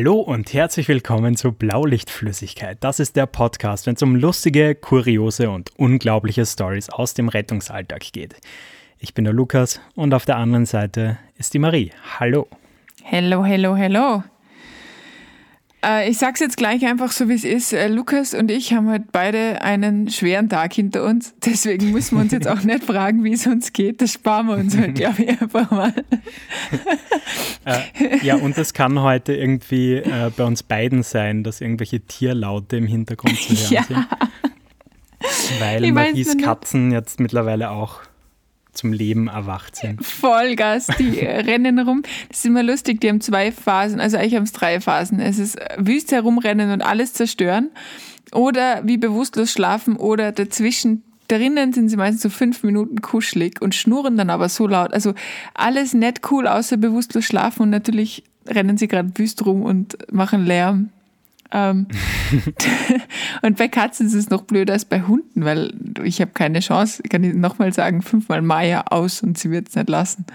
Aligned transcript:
Hallo 0.00 0.14
und 0.14 0.54
herzlich 0.54 0.88
willkommen 0.88 1.36
zu 1.36 1.52
Blaulichtflüssigkeit. 1.52 2.78
Das 2.80 3.00
ist 3.00 3.16
der 3.16 3.26
Podcast, 3.26 3.86
wenn 3.86 3.96
es 3.96 4.02
um 4.02 4.16
lustige, 4.16 4.74
kuriose 4.74 5.50
und 5.50 5.78
unglaubliche 5.78 6.46
Stories 6.46 6.88
aus 6.88 7.12
dem 7.12 7.28
Rettungsalltag 7.28 8.10
geht. 8.10 8.34
Ich 8.98 9.12
bin 9.12 9.24
der 9.24 9.34
Lukas 9.34 9.78
und 9.96 10.14
auf 10.14 10.24
der 10.24 10.38
anderen 10.38 10.64
Seite 10.64 11.18
ist 11.36 11.52
die 11.52 11.58
Marie. 11.58 11.92
Hallo. 12.18 12.48
Hello, 13.02 13.44
hello, 13.44 13.76
hello. 13.76 14.22
Äh, 15.84 16.10
ich 16.10 16.18
sag's 16.18 16.40
jetzt 16.40 16.56
gleich 16.56 16.84
einfach 16.84 17.10
so, 17.10 17.28
wie 17.28 17.34
es 17.34 17.44
ist. 17.44 17.72
Äh, 17.72 17.88
Lukas 17.88 18.34
und 18.34 18.50
ich 18.50 18.72
haben 18.72 18.90
heute 18.90 19.06
beide 19.10 19.62
einen 19.62 20.10
schweren 20.10 20.48
Tag 20.48 20.74
hinter 20.74 21.04
uns. 21.04 21.34
Deswegen 21.44 21.90
müssen 21.92 22.16
wir 22.16 22.22
uns 22.22 22.32
jetzt 22.32 22.48
auch 22.48 22.62
nicht 22.62 22.84
fragen, 22.84 23.24
wie 23.24 23.32
es 23.32 23.46
uns 23.46 23.72
geht. 23.72 24.02
Das 24.02 24.12
sparen 24.12 24.46
wir 24.46 24.56
uns 24.56 24.76
heute, 24.76 24.92
glaube 24.92 25.22
ich, 25.22 25.40
einfach 25.40 25.70
mal. 25.70 25.94
äh, 27.64 28.18
ja, 28.22 28.36
und 28.36 28.58
es 28.58 28.74
kann 28.74 29.00
heute 29.00 29.34
irgendwie 29.34 29.94
äh, 29.94 30.30
bei 30.36 30.44
uns 30.44 30.62
beiden 30.62 31.02
sein, 31.02 31.44
dass 31.44 31.60
irgendwelche 31.60 32.00
Tierlaute 32.00 32.76
im 32.76 32.86
Hintergrund 32.86 33.38
zu 33.38 33.54
hören 33.54 33.70
ja. 33.72 33.82
sind. 33.84 34.06
Weil 35.60 35.92
Maries 35.92 36.36
Katzen 36.38 36.92
jetzt 36.92 37.20
mittlerweile 37.20 37.70
auch 37.70 38.00
zum 38.72 38.92
Leben 38.92 39.28
erwacht 39.28 39.76
sind. 39.76 40.04
Vollgas, 40.04 40.86
die 40.98 41.18
rennen 41.20 41.78
rum. 41.78 42.02
Das 42.28 42.38
ist 42.38 42.46
immer 42.46 42.62
lustig, 42.62 43.00
die 43.00 43.08
haben 43.08 43.20
zwei 43.20 43.52
Phasen, 43.52 44.00
also 44.00 44.16
eigentlich 44.16 44.36
haben 44.36 44.44
es 44.44 44.52
drei 44.52 44.80
Phasen. 44.80 45.20
Es 45.20 45.38
ist 45.38 45.58
wüst 45.76 46.12
herumrennen 46.12 46.70
und 46.70 46.82
alles 46.82 47.12
zerstören 47.12 47.70
oder 48.32 48.82
wie 48.84 48.96
bewusstlos 48.96 49.52
schlafen 49.52 49.96
oder 49.96 50.32
dazwischen 50.32 51.02
Drinnen 51.28 51.72
sind 51.72 51.88
sie 51.88 51.96
meistens 51.96 52.22
so 52.22 52.28
fünf 52.28 52.64
Minuten 52.64 53.02
kuschelig 53.02 53.62
und 53.62 53.76
schnurren 53.76 54.16
dann 54.16 54.30
aber 54.30 54.48
so 54.48 54.66
laut. 54.66 54.92
Also 54.92 55.14
alles 55.54 55.94
nett 55.94 56.22
cool, 56.30 56.48
außer 56.48 56.76
bewusstlos 56.76 57.24
schlafen 57.24 57.62
und 57.62 57.70
natürlich 57.70 58.24
rennen 58.48 58.76
sie 58.76 58.88
gerade 58.88 59.12
wüst 59.14 59.46
rum 59.46 59.62
und 59.62 59.96
machen 60.12 60.44
Lärm. 60.44 60.90
Ähm, 61.52 61.86
und 63.42 63.56
bei 63.56 63.68
Katzen 63.68 64.06
ist 64.06 64.14
es 64.14 64.30
noch 64.30 64.42
blöder 64.42 64.72
als 64.74 64.84
bei 64.84 65.02
Hunden, 65.02 65.44
weil 65.44 65.72
ich 66.04 66.20
habe 66.20 66.30
keine 66.32 66.60
Chance, 66.60 67.02
kann 67.04 67.24
ich 67.24 67.34
nochmal 67.34 67.72
sagen, 67.72 68.02
fünfmal 68.02 68.42
Maya 68.42 68.82
aus 68.90 69.22
und 69.22 69.36
sie 69.38 69.50
wird 69.50 69.68
es 69.68 69.74
nicht 69.74 69.88
lassen. 69.88 70.26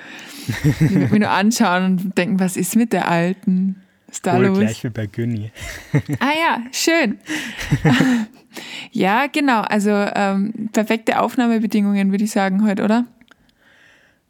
Die 0.80 0.96
wird 0.96 1.12
mich 1.12 1.22
nur 1.22 1.30
anschauen 1.30 1.86
und 1.86 2.18
denken, 2.18 2.40
was 2.40 2.58
ist 2.58 2.76
mit 2.76 2.92
der 2.94 3.10
Alten? 3.10 3.82
Ist 4.10 4.26
da 4.26 4.36
Wohl 4.36 4.46
los? 4.46 4.60
gleich 4.60 4.84
wie 4.84 4.90
bei 4.90 5.08
Günni. 5.08 5.52
ah 6.20 6.34
ja, 6.38 6.64
schön. 6.72 7.18
ja, 8.92 9.28
genau, 9.28 9.62
also 9.62 9.92
ähm, 9.92 10.70
perfekte 10.72 11.20
Aufnahmebedingungen 11.20 12.12
würde 12.12 12.24
ich 12.24 12.32
sagen 12.32 12.66
heute, 12.66 12.84
oder? 12.84 13.06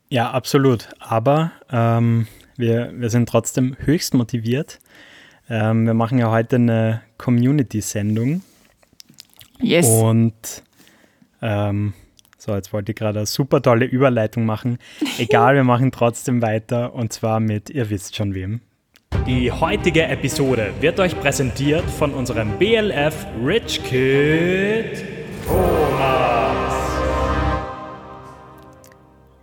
Ja, 0.09 0.31
absolut. 0.31 0.89
Aber 0.99 1.51
ähm, 1.71 2.27
wir, 2.57 2.93
wir 2.95 3.09
sind 3.09 3.27
trotzdem 3.27 3.75
höchst 3.79 4.13
motiviert 4.13 4.79
ähm, 5.49 5.85
wir 5.85 5.93
machen 5.93 6.17
ja 6.17 6.31
heute 6.31 6.55
eine 6.55 7.01
Community-Sendung. 7.17 8.41
Yes. 9.61 9.87
Und 9.87 10.63
ähm, 11.41 11.93
so, 12.37 12.53
jetzt 12.53 12.73
wollte 12.73 12.91
ich 12.91 12.95
gerade 12.95 13.19
eine 13.19 13.25
super 13.25 13.61
tolle 13.61 13.85
Überleitung 13.85 14.45
machen. 14.45 14.77
Egal, 15.17 15.55
wir 15.55 15.63
machen 15.63 15.91
trotzdem 15.91 16.41
weiter 16.41 16.93
und 16.93 17.13
zwar 17.13 17.39
mit, 17.39 17.69
ihr 17.69 17.89
wisst 17.89 18.15
schon 18.15 18.33
wem. 18.33 18.61
Die 19.25 19.51
heutige 19.51 20.03
Episode 20.03 20.71
wird 20.81 20.99
euch 20.99 21.19
präsentiert 21.19 21.89
von 21.89 22.13
unserem 22.13 22.59
BLF 22.59 23.25
Rich 23.43 23.83
Kid 23.83 25.03
Thomas. 25.47 26.75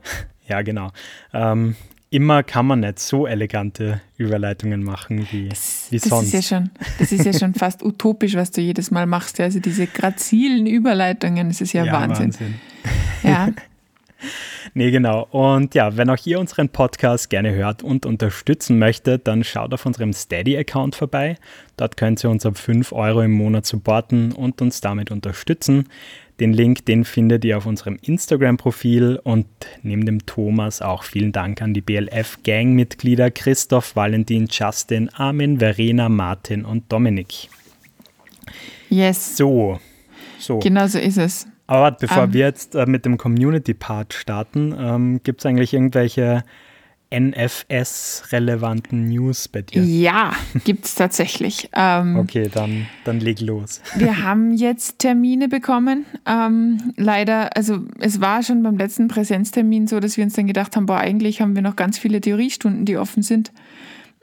ja, 0.47 0.63
genau. 0.63 0.91
Ähm, 1.33 1.75
immer 2.13 2.43
kann 2.43 2.67
man 2.67 2.81
nicht 2.81 2.99
so 2.99 3.27
elegante 3.27 4.01
Überleitungen 4.19 4.83
machen 4.83 5.27
wie, 5.31 5.49
das, 5.49 5.87
wie 5.91 5.99
das 5.99 6.09
sonst. 6.09 6.35
Ist 6.35 6.51
ja 6.51 6.59
schon, 6.59 6.71
das 6.99 7.11
ist 7.11 7.25
ja 7.25 7.33
schon 7.33 7.55
fast 7.55 7.83
utopisch, 7.83 8.35
was 8.35 8.51
du 8.51 8.61
jedes 8.61 8.91
Mal 8.91 9.07
machst. 9.07 9.41
Also 9.41 9.61
diese 9.61 9.87
grazilen 9.87 10.67
Überleitungen, 10.67 11.49
das 11.49 11.61
ist 11.61 11.73
ja, 11.73 11.85
ja 11.85 11.93
Wahnsinn. 11.93 12.27
Wahnsinn. 12.27 12.55
Ja. 13.23 13.49
nee, 14.75 14.91
genau. 14.91 15.27
Und 15.31 15.75
ja, 15.75 15.97
wenn 15.97 16.11
auch 16.11 16.19
ihr 16.27 16.39
unseren 16.39 16.69
Podcast 16.69 17.31
gerne 17.31 17.55
hört 17.55 17.83
und 17.83 18.05
unterstützen 18.05 18.79
möchtet, 18.79 19.27
dann 19.27 19.43
schaut 19.43 19.73
auf 19.73 19.87
unserem 19.87 20.13
Steady-Account 20.13 20.95
vorbei. 20.95 21.39
Dort 21.79 21.97
könnt 21.97 22.23
ihr 22.23 22.29
uns 22.31 22.45
ab 22.45 22.59
5 22.59 22.93
Euro 22.93 23.23
im 23.23 23.33
Monat 23.33 23.65
supporten 23.65 24.33
und 24.33 24.61
uns 24.61 24.83
damit 24.83 25.11
unterstützen. 25.11 25.89
Den 26.41 26.53
Link, 26.53 26.87
den 26.87 27.05
findet 27.05 27.45
ihr 27.45 27.59
auf 27.59 27.67
unserem 27.67 27.99
Instagram-Profil 28.03 29.21
und 29.23 29.47
neben 29.83 30.07
dem 30.07 30.25
Thomas 30.27 30.83
auch 30.83 31.05
vielen 31.05 31.33
Dank 31.33 31.61
an 31.63 31.75
die 31.75 31.83
BLF-Gang-Mitglieder 31.83 33.31
Christoph, 33.31 33.95
Valentin, 33.95 34.49
Justin, 34.51 35.09
Armin, 35.11 35.59
Verena, 35.59 36.09
Martin 36.09 36.65
und 36.65 36.91
Dominik. 36.91 37.49
Yes. 38.89 39.37
So. 39.37 39.79
so. 40.39 40.59
Genau 40.59 40.87
so 40.87 40.99
ist 40.99 41.19
es. 41.19 41.47
Aber 41.67 41.93
bevor 41.93 42.19
um. 42.19 42.25
Ähm. 42.25 42.33
wir 42.35 42.47
jetzt 42.47 42.75
äh, 42.75 42.87
mit 42.87 43.05
dem 43.05 43.19
Community-Part 43.19 44.13
starten, 44.15 44.75
ähm, 44.79 45.21
gibt 45.23 45.41
es 45.41 45.47
eigentlich 45.47 45.73
irgendwelche 45.73 46.45
NFS-relevanten 47.13 49.07
News 49.07 49.49
bei 49.49 49.63
dir? 49.63 49.83
Ja, 49.83 50.33
gibt 50.65 50.87
es 50.87 50.95
tatsächlich. 50.95 51.69
Ähm, 51.83 52.17
okay, 52.17 52.49
dann, 52.53 52.87
dann 53.05 53.19
leg 53.19 53.41
los. 53.41 53.81
Wir 53.97 54.23
haben 54.23 54.55
jetzt 54.55 54.99
Termine 54.99 55.49
bekommen. 55.49 56.05
Ähm, 56.27 56.93
leider, 56.97 57.57
also 57.57 57.81
es 57.99 58.21
war 58.21 58.43
schon 58.43 58.63
beim 58.63 58.77
letzten 58.77 59.09
Präsenztermin 59.09 59.87
so, 59.87 59.99
dass 59.99 60.17
wir 60.17 60.25
uns 60.25 60.35
dann 60.35 60.47
gedacht 60.47 60.77
haben, 60.77 60.87
boah, 60.87 60.99
eigentlich 60.99 61.41
haben 61.41 61.55
wir 61.55 61.63
noch 61.63 61.77
ganz 61.77 61.99
viele 61.99 62.21
Theoriestunden, 62.21 62.85
die 62.85 62.99
offen 62.99 63.23
sind. 63.23 63.53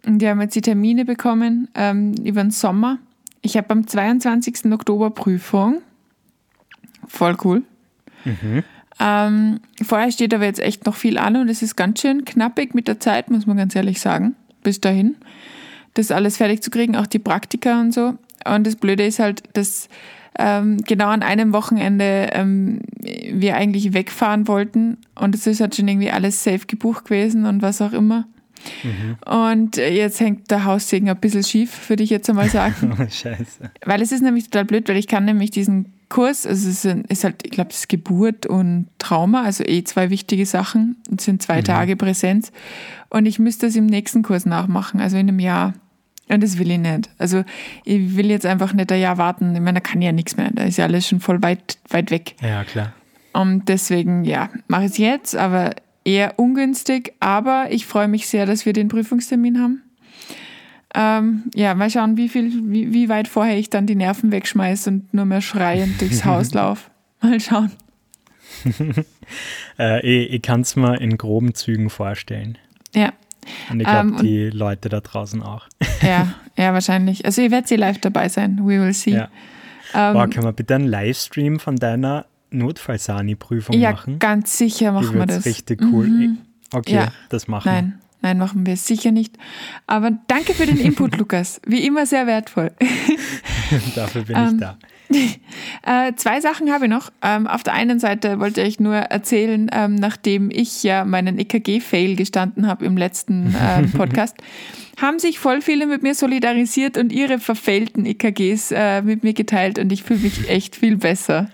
Und 0.06 0.22
wir 0.22 0.30
haben 0.30 0.42
jetzt 0.42 0.56
die 0.56 0.62
Termine 0.62 1.06
bekommen 1.06 1.68
ähm, 1.76 2.14
über 2.24 2.42
den 2.42 2.52
Sommer. 2.52 3.00
Ich 3.42 3.58
habe 3.58 3.70
am 3.72 3.88
22. 3.88 4.72
Oktober 4.72 5.10
Prüfung. 5.10 5.82
Voll 7.08 7.36
cool. 7.44 7.64
Mhm. 8.26 8.64
Ähm, 9.00 9.62
vorher 9.82 10.12
steht 10.12 10.34
aber 10.34 10.46
jetzt 10.46 10.60
echt 10.60 10.86
noch 10.86 10.96
viel 10.96 11.18
an 11.18 11.38
und 11.38 11.50
es 11.50 11.62
ist 11.62 11.76
ganz 11.76 12.02
schön 12.02 12.26
knappig 12.26 12.76
mit 12.76 12.88
der 12.88 13.00
Zeit, 13.00 13.32
muss 13.32 13.46
man 13.46 13.58
ganz 13.58 13.76
ehrlich 13.76 14.02
sagen, 14.02 14.36
bis 14.62 14.82
dahin, 14.82 15.16
das 15.94 16.12
alles 16.12 16.38
fertig 16.38 16.62
zu 16.62 16.70
kriegen, 16.70 16.96
auch 16.96 17.08
die 17.08 17.20
Praktika 17.20 17.80
und 17.80 17.94
so. 17.94 18.16
Und 18.46 18.68
das 18.68 18.76
Blöde 18.76 19.06
ist 19.06 19.20
halt, 19.20 19.44
dass 19.54 19.88
ähm, 20.38 20.78
genau 20.86 21.08
an 21.08 21.24
einem 21.24 21.54
Wochenende 21.54 22.30
ähm, 22.34 22.82
wir 23.32 23.56
eigentlich 23.56 23.94
wegfahren 23.94 24.48
wollten 24.48 24.98
und 25.16 25.34
es 25.36 25.48
ist 25.48 25.62
halt 25.62 25.76
schon 25.76 25.88
irgendwie 25.88 26.12
alles 26.12 26.44
safe 26.44 26.66
gebucht 26.68 27.06
gewesen 27.06 27.46
und 27.46 27.62
was 27.62 27.82
auch 27.82 27.94
immer. 27.94 28.28
Mhm. 28.84 29.16
Und 29.26 29.78
jetzt 29.78 30.20
hängt 30.20 30.52
der 30.52 30.66
Haussegen 30.66 31.10
ein 31.10 31.20
bisschen 31.20 31.44
schief, 31.44 31.90
würde 31.90 32.04
ich 32.04 32.10
jetzt 32.10 32.30
einmal 32.30 32.50
sagen. 32.50 32.98
oh, 33.00 33.06
scheiße. 33.10 33.72
Weil 33.86 34.02
es 34.02 34.12
ist 34.12 34.22
nämlich 34.22 34.46
total 34.46 34.66
blöd, 34.66 34.90
weil 34.90 34.98
ich 34.98 35.08
kann 35.08 35.26
nämlich 35.26 35.52
diesen 35.52 35.94
Kurs. 36.10 36.46
Also 36.46 36.70
es 36.70 36.86
ist 36.86 37.24
halt, 37.24 37.46
ich 37.46 37.52
glaube, 37.52 37.70
es 37.70 37.80
ist 37.80 37.90
Geburt 37.90 38.46
und 38.46 38.88
Trauma, 38.98 39.44
also 39.44 39.64
eh 39.64 39.84
zwei 39.84 40.10
wichtige 40.10 40.46
Sachen. 40.46 40.98
Es 41.16 41.26
sind 41.26 41.42
zwei 41.42 41.58
mhm. 41.58 41.66
Tage 41.66 41.96
Präsenz. 41.96 42.52
Und 43.10 43.26
ich 43.26 43.40
müsste 43.40 43.68
das 43.68 43.76
im 43.76 43.86
nächsten 43.86 44.24
Kurs 44.24 44.46
nachmachen, 44.46 45.00
also 45.00 45.18
in 45.18 45.30
einem 45.30 45.40
Jahr. 45.40 45.74
Und 46.28 46.44
das 46.44 46.60
will 46.60 46.70
ich 46.70 46.78
nicht. 46.78 47.10
Also 47.18 47.44
ich 47.86 48.16
will 48.16 48.30
jetzt 48.30 48.46
einfach 48.46 48.74
nicht 48.74 48.92
ein 48.92 49.02
Jahr 49.02 49.18
warten. 49.18 49.56
Ich 49.56 49.62
meine, 49.62 49.80
da 49.80 49.80
kann 49.80 50.02
ja 50.02 50.12
nichts 50.12 50.38
mehr. 50.38 50.50
Da 50.52 50.64
ist 50.64 50.78
ja 50.78 50.86
alles 50.86 51.08
schon 51.08 51.20
voll 51.20 51.42
weit, 51.42 51.80
weit 51.90 52.12
weg. 52.12 52.36
Ja, 52.42 52.64
klar. 52.64 52.94
Und 53.34 53.68
deswegen, 53.68 54.26
ja, 54.26 54.50
mache 54.68 54.86
ich 54.86 54.92
es 54.92 54.98
jetzt, 54.98 55.36
aber 55.36 55.72
eher 56.04 56.38
ungünstig. 56.38 57.14
Aber 57.20 57.68
ich 57.72 57.86
freue 57.86 58.08
mich 58.08 58.28
sehr, 58.28 58.46
dass 58.46 58.66
wir 58.66 58.74
den 58.74 58.90
Prüfungstermin 58.90 59.60
haben. 59.60 59.82
Ähm, 60.96 61.44
ja, 61.54 61.76
mal 61.76 61.90
schauen, 61.90 62.18
wie, 62.18 62.30
viel, 62.30 62.52
wie, 62.72 62.94
wie 62.94 63.10
weit 63.10 63.28
vorher 63.28 63.58
ich 63.58 63.70
dann 63.70 63.86
die 63.86 63.96
Nerven 63.96 64.32
wegschmeiße 64.32 64.90
und 64.90 65.14
nur 65.14 65.26
mehr 65.26 65.42
schreiend 65.42 66.02
durchs 66.02 66.26
Haus 66.26 66.54
laufe. 66.54 66.90
Mal 67.22 67.40
schauen. 67.40 67.72
äh, 69.80 70.02
ich 70.02 70.34
ich 70.34 70.42
kann 70.42 70.62
es 70.62 70.76
mir 70.76 71.00
in 71.00 71.18
groben 71.18 71.54
Zügen 71.54 71.90
vorstellen. 71.90 72.58
Ja. 72.96 73.14
Und 73.70 73.80
ich 73.80 73.88
glaube, 73.88 74.10
ähm, 74.10 74.18
die 74.22 74.50
Leute 74.50 74.90
da 74.90 75.00
draußen 75.00 75.44
auch. 75.44 75.68
ja, 76.02 76.34
ja, 76.58 76.74
wahrscheinlich. 76.74 77.26
Also 77.26 77.42
ihr 77.42 77.52
werdet 77.52 77.68
sie 77.68 77.76
live 77.76 78.00
dabei 78.00 78.30
sein. 78.30 78.60
We 78.64 78.82
will 78.82 78.94
see. 78.94 79.12
Ja. 79.12 79.30
Ähm, 79.94 80.14
Boah, 80.14 80.28
können 80.28 80.46
wir 80.46 80.54
bitte 80.54 80.76
einen 80.76 80.88
Livestream 80.88 81.60
von 81.60 81.76
deiner 81.76 82.26
Notfallsani-Prüfung 82.52 83.76
ja, 83.76 83.92
machen? 83.92 84.14
Ja, 84.14 84.20
ganz 84.20 84.58
sicher 84.58 84.92
machen 84.92 85.18
wir 85.18 85.26
das. 85.26 85.46
richtig 85.46 85.82
cool. 85.82 86.08
Mhm. 86.08 86.38
Okay, 86.74 86.96
ja. 86.96 87.12
das 87.30 87.48
machen 87.48 87.66
wir. 87.66 87.72
Nein, 87.72 88.00
machen 88.22 88.66
wir 88.66 88.78
sicher 88.78 89.12
nicht. 89.12 89.38
Aber 89.88 90.12
danke 90.28 90.54
für 90.54 90.66
den 90.66 90.78
Input, 90.78 91.18
Lukas. 91.18 91.62
Wie 91.66 91.86
immer 91.86 92.06
sehr 92.06 92.28
wertvoll. 92.28 92.72
Dafür 93.96 94.24
bin 94.24 94.36
ähm, 94.36 94.50
ich 94.54 94.60
da. 94.60 94.78
Äh, 95.82 96.14
zwei 96.18 96.40
Sachen 96.40 96.72
habe 96.72 96.86
ich 96.86 96.92
noch. 96.92 97.10
Ähm, 97.24 97.48
auf 97.48 97.64
der 97.64 97.74
einen 97.74 98.00
Seite 98.00 98.40
wollte 98.40 98.62
ich 98.62 98.80
nur 98.80 98.96
erzählen, 98.96 99.70
ähm, 99.74 99.96
nachdem 99.96 100.52
ich 100.52 100.84
ja 100.84 101.04
meinen 101.04 101.40
EKG-Fail 101.40 102.16
gestanden 102.16 102.68
habe 102.68 102.86
im 102.86 102.96
letzten 102.96 103.56
ähm, 103.60 103.92
Podcast, 103.92 104.38
haben 105.02 105.18
sich 105.18 105.40
voll 105.40 105.62
viele 105.62 105.88
mit 105.88 106.04
mir 106.04 106.14
solidarisiert 106.14 106.98
und 106.98 107.12
ihre 107.12 107.40
verfehlten 107.40 108.06
EKGs 108.06 108.72
äh, 108.72 109.02
mit 109.02 109.24
mir 109.24 109.34
geteilt 109.34 109.80
und 109.80 109.92
ich 109.92 110.04
fühle 110.04 110.20
mich 110.20 110.48
echt 110.48 110.76
viel 110.76 110.98
besser. 110.98 111.50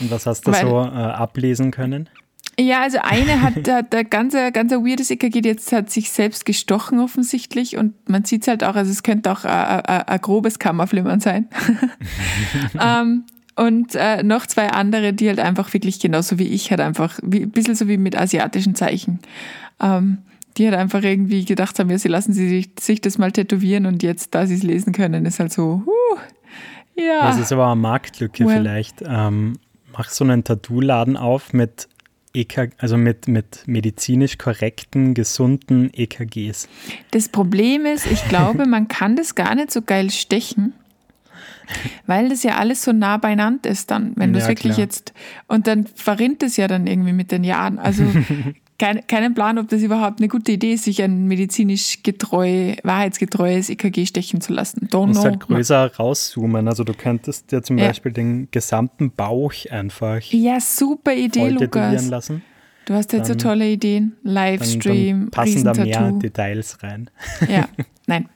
Und 0.00 0.10
was 0.10 0.26
hast 0.26 0.46
du 0.46 0.52
Weil, 0.52 0.60
so 0.60 0.80
äh, 0.80 0.82
ablesen 0.82 1.70
können? 1.70 2.10
Ja, 2.58 2.82
also 2.82 2.98
eine 3.02 3.40
hat, 3.42 3.68
hat 3.68 3.94
ein 3.94 4.10
ganz, 4.10 4.34
ganz 4.52 4.72
ein 4.72 4.84
weirdes 4.84 5.10
EKG, 5.10 5.40
die 5.40 5.48
jetzt 5.48 5.72
hat 5.72 5.90
sich 5.90 6.10
selbst 6.10 6.44
gestochen 6.44 6.98
offensichtlich 6.98 7.76
und 7.76 8.08
man 8.08 8.24
sieht 8.24 8.42
es 8.42 8.48
halt 8.48 8.64
auch, 8.64 8.74
also 8.74 8.90
es 8.90 9.02
könnte 9.02 9.30
auch 9.30 9.44
ein, 9.44 9.80
ein, 9.84 10.02
ein 10.02 10.20
grobes 10.20 10.58
Kammerflimmern 10.58 11.20
sein. 11.20 11.48
ähm, 12.80 13.24
und 13.54 13.94
äh, 13.94 14.22
noch 14.22 14.46
zwei 14.46 14.70
andere, 14.70 15.12
die 15.12 15.28
halt 15.28 15.40
einfach 15.40 15.72
wirklich 15.72 15.98
genauso 15.98 16.38
wie 16.38 16.48
ich, 16.48 16.70
halt 16.70 16.80
einfach 16.80 17.18
wie, 17.22 17.42
ein 17.42 17.50
bisschen 17.50 17.74
so 17.74 17.88
wie 17.88 17.96
mit 17.96 18.16
asiatischen 18.16 18.74
Zeichen. 18.74 19.20
Ähm, 19.80 20.18
die 20.56 20.66
halt 20.66 20.76
einfach 20.76 21.02
irgendwie 21.02 21.44
gedacht 21.44 21.78
haben, 21.78 21.88
ja, 21.90 21.98
sie 21.98 22.08
lassen 22.08 22.32
sie 22.32 22.48
sich, 22.48 22.70
sich 22.80 23.00
das 23.00 23.16
mal 23.18 23.30
tätowieren 23.30 23.86
und 23.86 24.02
jetzt, 24.02 24.34
da 24.34 24.46
sie 24.46 24.54
es 24.54 24.64
lesen 24.64 24.92
können, 24.92 25.24
ist 25.24 25.38
halt 25.38 25.52
so, 25.52 25.84
uh, 25.86 26.18
ja. 27.00 27.28
Das 27.28 27.38
ist 27.38 27.52
aber 27.52 27.66
eine 27.66 27.80
Marktlücke 27.80 28.44
well. 28.44 28.56
vielleicht. 28.58 29.02
Ähm, 29.06 29.58
mach 29.92 30.08
so 30.10 30.24
einen 30.24 30.42
Tattoo-Laden 30.42 31.16
auf 31.16 31.52
mit 31.52 31.88
EK, 32.38 32.70
also 32.78 32.96
mit, 32.96 33.28
mit 33.28 33.62
medizinisch 33.66 34.38
korrekten, 34.38 35.14
gesunden 35.14 35.90
EKGs. 35.92 36.68
Das 37.10 37.28
Problem 37.28 37.84
ist, 37.86 38.06
ich 38.06 38.26
glaube, 38.28 38.66
man 38.68 38.88
kann 38.88 39.16
das 39.16 39.34
gar 39.34 39.54
nicht 39.54 39.70
so 39.70 39.82
geil 39.82 40.10
stechen, 40.10 40.72
weil 42.06 42.28
das 42.28 42.42
ja 42.42 42.56
alles 42.56 42.82
so 42.82 42.92
nah 42.92 43.16
beieinander 43.16 43.68
ist 43.68 43.90
dann, 43.90 44.12
wenn 44.16 44.32
du 44.32 44.38
es 44.38 44.48
wirklich 44.48 44.74
klar. 44.74 44.86
jetzt, 44.86 45.12
und 45.48 45.66
dann 45.66 45.86
verrinnt 45.86 46.42
es 46.42 46.56
ja 46.56 46.68
dann 46.68 46.86
irgendwie 46.86 47.12
mit 47.12 47.32
den 47.32 47.44
Jahren. 47.44 47.78
Also 47.78 48.04
kein, 48.78 49.06
keinen 49.06 49.34
Plan, 49.34 49.58
ob 49.58 49.68
das 49.68 49.82
überhaupt 49.82 50.20
eine 50.20 50.28
gute 50.28 50.52
Idee 50.52 50.74
ist, 50.74 50.84
sich 50.84 51.02
ein 51.02 51.26
medizinisch 51.26 52.02
getreu, 52.02 52.74
wahrheitsgetreues 52.84 53.70
EKG 53.70 54.06
stechen 54.06 54.40
zu 54.40 54.52
lassen. 54.52 54.88
Don't 54.88 54.90
du 54.90 55.06
musst 55.06 55.20
know. 55.20 55.30
halt 55.30 55.40
größer 55.40 55.96
rauszoomen. 55.96 56.68
Also 56.68 56.84
du 56.84 56.94
könntest 56.94 57.50
dir 57.50 57.62
zum 57.62 57.78
ja. 57.78 57.88
Beispiel 57.88 58.12
den 58.12 58.48
gesamten 58.50 59.10
Bauch 59.10 59.52
einfach 59.70 60.20
ja, 60.30 60.60
super 60.60 61.12
Idee, 61.12 61.48
Lukas. 61.48 62.08
lassen. 62.08 62.42
Du 62.88 62.94
hast 62.94 63.12
jetzt 63.12 63.28
dann, 63.28 63.38
so 63.38 63.48
tolle 63.48 63.68
Ideen. 63.68 64.16
Livestream, 64.22 65.28
dann, 65.30 65.30
dann 65.30 65.30
passen 65.30 65.64
da 65.64 65.74
mehr 65.74 66.12
Details 66.12 66.82
rein. 66.82 67.10
Ja, 67.46 67.68
nein. 68.06 68.30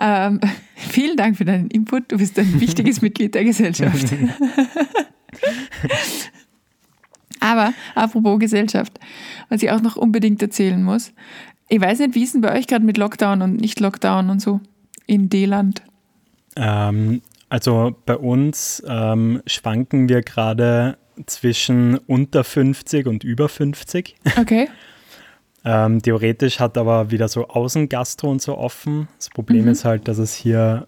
Ähm, 0.00 0.40
vielen 0.74 1.16
Dank 1.16 1.36
für 1.36 1.44
deinen 1.44 1.68
Input. 1.68 2.10
Du 2.10 2.16
bist 2.16 2.36
ein 2.38 2.60
wichtiges 2.60 3.00
Mitglied 3.02 3.34
der 3.34 3.44
Gesellschaft. 3.44 4.06
Aber 7.42 7.74
apropos 7.94 8.38
Gesellschaft, 8.38 8.98
was 9.48 9.62
ich 9.62 9.70
auch 9.70 9.82
noch 9.82 9.96
unbedingt 9.96 10.40
erzählen 10.40 10.82
muss. 10.82 11.12
Ich 11.68 11.80
weiß 11.80 11.98
nicht, 11.98 12.14
wie 12.14 12.22
ist 12.22 12.34
denn 12.34 12.40
bei 12.40 12.56
euch 12.56 12.66
gerade 12.66 12.84
mit 12.84 12.98
Lockdown 12.98 13.42
und 13.42 13.60
Nicht-Lockdown 13.60 14.30
und 14.30 14.40
so 14.40 14.60
in 15.06 15.28
D-Land? 15.28 15.82
Ähm, 16.54 17.20
also 17.48 17.96
bei 18.06 18.16
uns 18.16 18.82
ähm, 18.86 19.42
schwanken 19.46 20.08
wir 20.08 20.22
gerade 20.22 20.98
zwischen 21.26 21.98
unter 21.98 22.44
50 22.44 23.06
und 23.06 23.24
über 23.24 23.48
50. 23.48 24.14
Okay. 24.38 24.68
ähm, 25.64 26.00
theoretisch 26.00 26.60
hat 26.60 26.78
aber 26.78 27.10
wieder 27.10 27.26
so 27.28 27.48
Außengastro 27.48 28.30
und 28.30 28.40
so 28.40 28.56
offen. 28.56 29.08
Das 29.16 29.30
Problem 29.30 29.64
mhm. 29.64 29.72
ist 29.72 29.84
halt, 29.84 30.06
dass 30.06 30.18
es 30.18 30.34
hier 30.34 30.86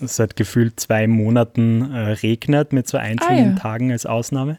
seit 0.00 0.36
gefühlt 0.36 0.78
zwei 0.78 1.06
Monaten 1.06 1.90
äh, 1.92 2.12
regnet 2.12 2.72
mit 2.72 2.86
so 2.86 2.98
einzelnen 2.98 3.48
ah, 3.48 3.50
ja. 3.50 3.56
Tagen 3.56 3.92
als 3.92 4.06
Ausnahme. 4.06 4.58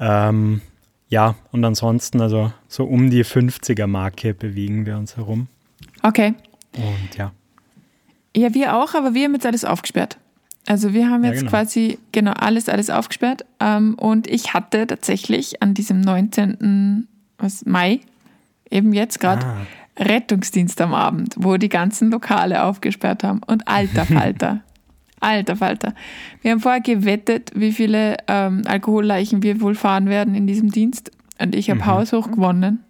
Ähm, 0.00 0.60
ja, 1.08 1.34
und 1.52 1.64
ansonsten, 1.64 2.20
also 2.20 2.52
so 2.68 2.84
um 2.84 3.10
die 3.10 3.24
50er-Marke 3.24 4.34
bewegen 4.34 4.86
wir 4.86 4.96
uns 4.98 5.16
herum. 5.16 5.48
Okay. 6.02 6.34
Und 6.76 7.16
ja. 7.16 7.32
Ja, 8.36 8.54
wir 8.54 8.76
auch, 8.76 8.94
aber 8.94 9.14
wir 9.14 9.24
haben 9.24 9.34
jetzt 9.34 9.46
alles 9.46 9.64
aufgesperrt. 9.64 10.18
Also 10.66 10.92
wir 10.92 11.08
haben 11.08 11.24
jetzt 11.24 11.36
ja, 11.36 11.40
genau. 11.40 11.50
quasi 11.50 11.98
genau 12.12 12.32
alles, 12.32 12.68
alles 12.68 12.90
aufgesperrt. 12.90 13.44
Ähm, 13.58 13.94
und 13.94 14.26
ich 14.26 14.52
hatte 14.52 14.86
tatsächlich 14.86 15.62
an 15.62 15.72
diesem 15.72 16.00
19. 16.02 17.08
Was, 17.38 17.64
Mai, 17.64 18.00
eben 18.70 18.92
jetzt 18.92 19.18
gerade, 19.18 19.46
ah. 19.46 19.66
Rettungsdienst 19.98 20.80
am 20.80 20.94
Abend, 20.94 21.34
wo 21.38 21.56
die 21.56 21.68
ganzen 21.68 22.10
Lokale 22.10 22.62
aufgesperrt 22.64 23.24
haben. 23.24 23.40
Und 23.46 23.66
alter 23.66 24.04
Falter. 24.06 24.60
Alter 25.20 25.56
Falter. 25.56 25.94
Wir 26.42 26.52
haben 26.52 26.60
vorher 26.60 26.80
gewettet, 26.80 27.50
wie 27.54 27.72
viele 27.72 28.16
ähm, 28.26 28.62
Alkoholleichen 28.66 29.42
wir 29.42 29.60
wohl 29.60 29.74
fahren 29.74 30.08
werden 30.08 30.34
in 30.34 30.46
diesem 30.46 30.70
Dienst. 30.70 31.10
Und 31.38 31.54
ich 31.54 31.70
habe 31.70 31.80
mhm. 31.80 31.86
haushoch 31.86 32.30
gewonnen. 32.30 32.84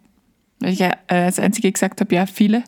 Weil 0.60 0.72
ich 0.72 0.80
äh, 0.80 0.92
als 1.08 1.38
Einzige 1.38 1.70
gesagt 1.70 2.00
habe, 2.00 2.14
ja, 2.14 2.26
viele. 2.26 2.64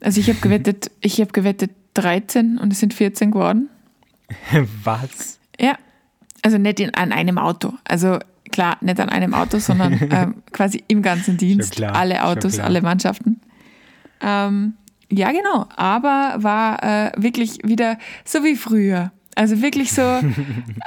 Also 0.00 0.20
ich 0.20 0.28
habe 0.28 0.38
gewettet, 0.40 0.90
ich 1.00 1.20
habe 1.20 1.32
gewettet 1.32 1.70
13 1.94 2.58
und 2.58 2.72
es 2.72 2.80
sind 2.80 2.94
14 2.94 3.30
geworden. 3.30 3.68
Was? 4.84 5.38
Ja. 5.58 5.76
Also 6.42 6.58
nicht 6.58 6.80
in, 6.80 6.94
an 6.94 7.12
einem 7.12 7.38
Auto. 7.38 7.72
Also 7.84 8.18
klar, 8.52 8.76
nicht 8.80 9.00
an 9.00 9.08
einem 9.08 9.34
Auto, 9.34 9.58
sondern 9.58 9.98
ähm, 10.10 10.42
quasi 10.52 10.84
im 10.88 11.02
ganzen 11.02 11.36
Dienst. 11.36 11.76
Klar, 11.76 11.94
alle 11.94 12.24
Autos, 12.24 12.58
alle 12.58 12.82
Mannschaften. 12.82 13.40
Ähm, 14.20 14.74
ja, 15.10 15.30
genau. 15.32 15.66
Aber 15.76 16.36
war 16.38 16.82
äh, 16.82 17.12
wirklich 17.16 17.58
wieder 17.62 17.98
so 18.24 18.44
wie 18.44 18.56
früher. 18.56 19.12
Also 19.34 19.62
wirklich 19.62 19.92
so, 19.92 20.02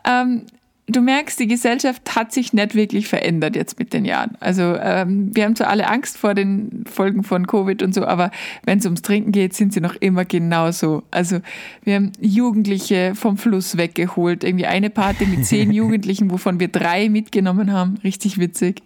ähm, 0.05 0.43
du 0.87 1.01
merkst, 1.01 1.39
die 1.39 1.47
Gesellschaft 1.47 2.15
hat 2.15 2.31
sich 2.31 2.53
nicht 2.53 2.73
wirklich 2.73 3.07
verändert 3.07 3.55
jetzt 3.55 3.77
mit 3.77 3.93
den 3.93 4.05
Jahren. 4.05 4.37
Also 4.39 4.75
ähm, 4.79 5.35
wir 5.35 5.43
haben 5.43 5.55
zwar 5.55 5.67
alle 5.67 5.87
Angst 5.87 6.17
vor 6.17 6.33
den 6.33 6.85
Folgen 6.89 7.23
von 7.23 7.45
Covid 7.45 7.83
und 7.83 7.93
so, 7.93 8.05
aber 8.05 8.31
wenn 8.63 8.79
es 8.79 8.85
ums 8.85 9.01
Trinken 9.01 9.31
geht, 9.31 9.53
sind 9.53 9.73
sie 9.73 9.81
noch 9.81 9.95
immer 9.95 10.25
genauso. 10.25 11.03
Also 11.11 11.39
wir 11.83 11.95
haben 11.95 12.11
Jugendliche 12.19 13.13
vom 13.15 13.37
Fluss 13.37 13.77
weggeholt. 13.77 14.43
Irgendwie 14.43 14.65
eine 14.65 14.89
Party 14.89 15.25
mit 15.25 15.45
zehn 15.45 15.71
Jugendlichen, 15.73 16.31
wovon 16.31 16.59
wir 16.59 16.69
drei 16.69 17.09
mitgenommen 17.09 17.73
haben. 17.73 17.97
Richtig 18.03 18.37
witzig 18.37 18.81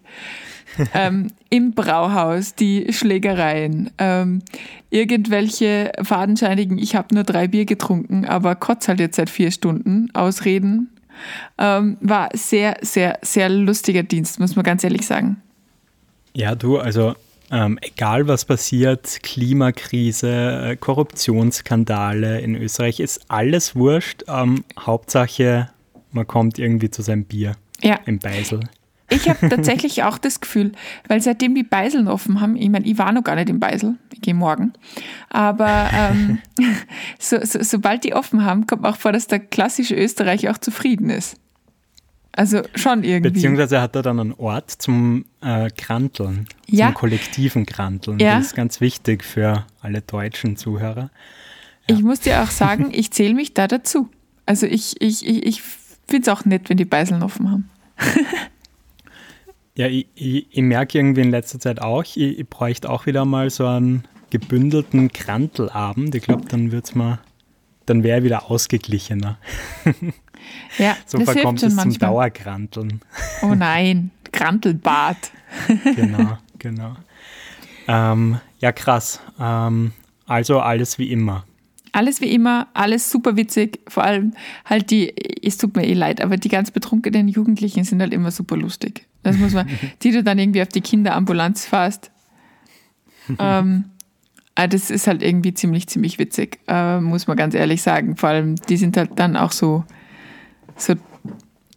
ähm, 0.94 1.28
im 1.50 1.72
Brauhaus 1.72 2.54
die 2.54 2.92
Schlägereien, 2.92 3.90
ähm, 3.98 4.42
irgendwelche 4.90 5.92
fadenscheinigen, 6.02 6.78
ich 6.78 6.96
habe 6.96 7.14
nur 7.14 7.24
drei 7.24 7.48
Bier 7.48 7.64
getrunken, 7.64 8.24
aber 8.24 8.54
kotz 8.54 8.88
halt 8.88 9.00
jetzt 9.00 9.16
seit 9.16 9.30
vier 9.30 9.50
Stunden, 9.50 10.08
Ausreden. 10.14 10.88
Ähm, 11.58 11.98
war 12.00 12.30
sehr, 12.34 12.78
sehr, 12.80 13.18
sehr 13.22 13.48
lustiger 13.48 14.02
Dienst, 14.02 14.40
muss 14.40 14.56
man 14.56 14.64
ganz 14.64 14.82
ehrlich 14.82 15.06
sagen. 15.06 15.40
Ja, 16.34 16.54
du, 16.54 16.78
also 16.78 17.14
ähm, 17.52 17.78
egal 17.82 18.26
was 18.28 18.46
passiert, 18.46 19.18
Klimakrise, 19.22 20.70
äh, 20.70 20.76
Korruptionsskandale 20.76 22.40
in 22.40 22.56
Österreich, 22.56 22.98
ist 22.98 23.20
alles 23.28 23.76
wurscht. 23.76 24.24
Ähm, 24.26 24.64
Hauptsache, 24.80 25.68
man 26.12 26.26
kommt 26.26 26.58
irgendwie 26.58 26.90
zu 26.90 27.02
seinem 27.02 27.24
Bier 27.24 27.52
ja. 27.82 28.00
im 28.06 28.18
Beisel. 28.18 28.60
Ich 29.14 29.28
habe 29.28 29.48
tatsächlich 29.48 30.02
auch 30.02 30.18
das 30.18 30.40
Gefühl, 30.40 30.72
weil 31.08 31.20
seitdem 31.20 31.54
die 31.54 31.62
Beiseln 31.62 32.08
offen 32.08 32.40
haben, 32.40 32.56
ich 32.56 32.68
meine, 32.68 32.86
ich 32.86 32.98
war 32.98 33.12
noch 33.12 33.24
gar 33.24 33.36
nicht 33.36 33.48
im 33.48 33.60
Beisel, 33.60 33.96
ich 34.12 34.20
gehe 34.20 34.34
morgen, 34.34 34.72
aber 35.30 35.90
ähm, 35.92 36.38
so, 37.18 37.38
so, 37.42 37.62
sobald 37.62 38.04
die 38.04 38.14
offen 38.14 38.44
haben, 38.44 38.66
kommt 38.66 38.84
auch 38.84 38.96
vor, 38.96 39.12
dass 39.12 39.26
der 39.26 39.40
klassische 39.40 39.94
Österreicher 39.94 40.50
auch 40.50 40.58
zufrieden 40.58 41.10
ist. 41.10 41.36
Also 42.34 42.62
schon 42.74 43.04
irgendwie. 43.04 43.30
Beziehungsweise 43.30 43.80
hat 43.82 43.94
er 43.94 44.02
dann 44.02 44.18
einen 44.18 44.32
Ort 44.32 44.70
zum 44.70 45.26
äh, 45.42 45.70
Kranteln, 45.70 46.48
ja. 46.66 46.86
zum 46.86 46.94
kollektiven 46.94 47.66
Kranteln. 47.66 48.18
Ja. 48.18 48.38
Das 48.38 48.46
ist 48.46 48.54
ganz 48.54 48.80
wichtig 48.80 49.22
für 49.22 49.66
alle 49.82 50.00
deutschen 50.00 50.56
Zuhörer. 50.56 51.10
Ja. 51.88 51.96
Ich 51.96 52.02
muss 52.02 52.20
dir 52.20 52.42
auch 52.42 52.50
sagen, 52.50 52.88
ich 52.92 53.10
zähle 53.10 53.34
mich 53.34 53.52
da 53.52 53.68
dazu. 53.68 54.08
Also 54.46 54.66
ich, 54.66 55.00
ich, 55.00 55.26
ich, 55.26 55.44
ich 55.44 55.62
finde 55.62 56.22
es 56.22 56.28
auch 56.28 56.44
nett, 56.46 56.70
wenn 56.70 56.78
die 56.78 56.84
Beiseln 56.86 57.22
offen 57.22 57.50
haben. 57.50 57.70
Ja, 59.74 59.86
ich, 59.86 60.06
ich, 60.14 60.46
ich, 60.50 60.62
merke 60.62 60.98
irgendwie 60.98 61.22
in 61.22 61.30
letzter 61.30 61.58
Zeit 61.58 61.80
auch, 61.80 62.02
ich, 62.02 62.18
ich 62.18 62.48
bräuchte 62.48 62.90
auch 62.90 63.06
wieder 63.06 63.24
mal 63.24 63.48
so 63.48 63.66
einen 63.66 64.04
gebündelten 64.30 65.12
Krantelabend. 65.12 66.14
Ich 66.14 66.24
glaube, 66.24 66.46
dann 66.48 66.72
wird's 66.72 66.94
mal, 66.94 67.20
dann 67.86 68.02
wäre 68.02 68.22
wieder 68.22 68.50
ausgeglichener. 68.50 69.38
Ja, 70.78 70.96
so 71.06 71.18
das 71.18 71.30
verkommt 71.30 71.62
es 71.62 71.76
zum 71.76 71.98
Dauerkranteln. 71.98 73.00
Oh 73.42 73.54
nein, 73.54 74.10
Krantelbad. 74.32 75.16
genau, 75.96 76.38
genau. 76.58 76.96
Ähm, 77.86 78.40
ja, 78.58 78.72
krass. 78.72 79.20
Ähm, 79.38 79.92
also 80.26 80.60
alles 80.60 80.98
wie 80.98 81.12
immer. 81.12 81.44
Alles 81.92 82.22
wie 82.22 82.34
immer, 82.34 82.68
alles 82.72 83.10
super 83.10 83.36
witzig. 83.36 83.80
Vor 83.86 84.02
allem 84.02 84.32
halt 84.64 84.90
die, 84.90 85.14
es 85.46 85.58
tut 85.58 85.76
mir 85.76 85.86
eh 85.86 85.92
leid, 85.92 86.22
aber 86.22 86.38
die 86.38 86.48
ganz 86.48 86.70
betrunkenen 86.70 87.28
Jugendlichen 87.28 87.84
sind 87.84 88.00
halt 88.00 88.14
immer 88.14 88.30
super 88.30 88.56
lustig. 88.56 89.06
Das 89.22 89.36
muss 89.36 89.52
man, 89.52 89.68
die 90.02 90.10
du 90.10 90.22
dann 90.22 90.38
irgendwie 90.38 90.62
auf 90.62 90.68
die 90.68 90.80
Kinderambulanz 90.80 91.66
fährst. 91.66 92.10
ähm, 93.38 93.84
ah, 94.54 94.66
das 94.66 94.90
ist 94.90 95.06
halt 95.06 95.22
irgendwie 95.22 95.54
ziemlich, 95.54 95.86
ziemlich 95.86 96.18
witzig, 96.18 96.58
äh, 96.66 96.98
muss 96.98 97.26
man 97.26 97.36
ganz 97.36 97.54
ehrlich 97.54 97.82
sagen. 97.82 98.16
Vor 98.16 98.30
allem, 98.30 98.56
die 98.56 98.76
sind 98.76 98.96
halt 98.96 99.10
dann 99.16 99.36
auch 99.36 99.52
so, 99.52 99.84
so, 100.76 100.94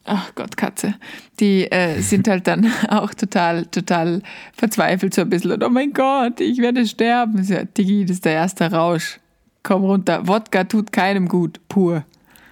ach 0.06 0.34
Gott, 0.36 0.56
Katze, 0.56 0.96
die 1.40 1.70
äh, 1.72 2.00
sind 2.02 2.28
halt 2.28 2.48
dann 2.48 2.72
auch 2.90 3.14
total, 3.14 3.66
total 3.66 4.22
verzweifelt 4.54 5.14
so 5.14 5.22
ein 5.22 5.30
bisschen. 5.30 5.52
Und 5.52 5.64
oh 5.64 5.70
mein 5.70 5.94
Gott, 5.94 6.40
ich 6.40 6.60
werde 6.60 6.86
sterben. 6.88 7.44
Ja, 7.44 7.64
Digi, 7.66 8.06
das 8.06 8.18
ist 8.18 8.26
der 8.26 8.34
erste 8.34 8.72
Rausch. 8.72 9.20
Komm 9.66 9.84
runter. 9.84 10.28
Wodka 10.28 10.66
tut 10.66 10.92
keinem 10.92 11.28
gut, 11.28 11.60
pur. 11.68 12.06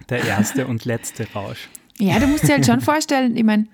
Der 0.10 0.26
erste 0.26 0.66
und 0.66 0.84
letzte 0.84 1.28
Rausch. 1.32 1.70
Ja, 2.00 2.18
du 2.20 2.26
musst 2.26 2.48
dir 2.48 2.54
halt 2.54 2.66
schon 2.66 2.82
vorstellen, 2.92 3.38
ich 3.38 3.44
meine, 3.44 3.68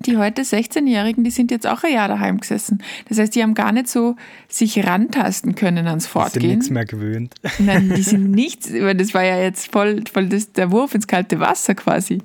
die 0.00 0.18
heute 0.18 0.42
16-Jährigen, 0.42 1.24
die 1.24 1.30
sind 1.30 1.50
jetzt 1.50 1.66
auch 1.66 1.84
ein 1.84 1.94
Jahr 1.94 2.08
daheim 2.08 2.38
gesessen. 2.38 2.82
Das 3.08 3.18
heißt, 3.18 3.34
die 3.34 3.42
haben 3.42 3.54
gar 3.54 3.72
nicht 3.72 3.88
so 3.88 4.16
sich 4.46 4.86
rantasten 4.86 5.54
können 5.54 5.86
ans 5.86 6.06
Fortgehen. 6.06 6.42
Die 6.42 6.48
sind 6.48 6.58
nichts 6.58 6.70
mehr 6.70 6.84
gewöhnt. 6.84 7.34
Nein, 7.58 7.94
die 7.96 8.02
sind 8.02 8.30
nichts, 8.42 8.70
weil 8.70 8.94
das 8.94 9.14
war 9.14 9.24
ja 9.24 9.38
jetzt 9.38 9.72
voll, 9.72 10.04
voll 10.12 10.28
das, 10.28 10.52
der 10.52 10.70
Wurf 10.70 10.94
ins 10.94 11.06
kalte 11.06 11.40
Wasser 11.40 11.74
quasi. 11.74 12.20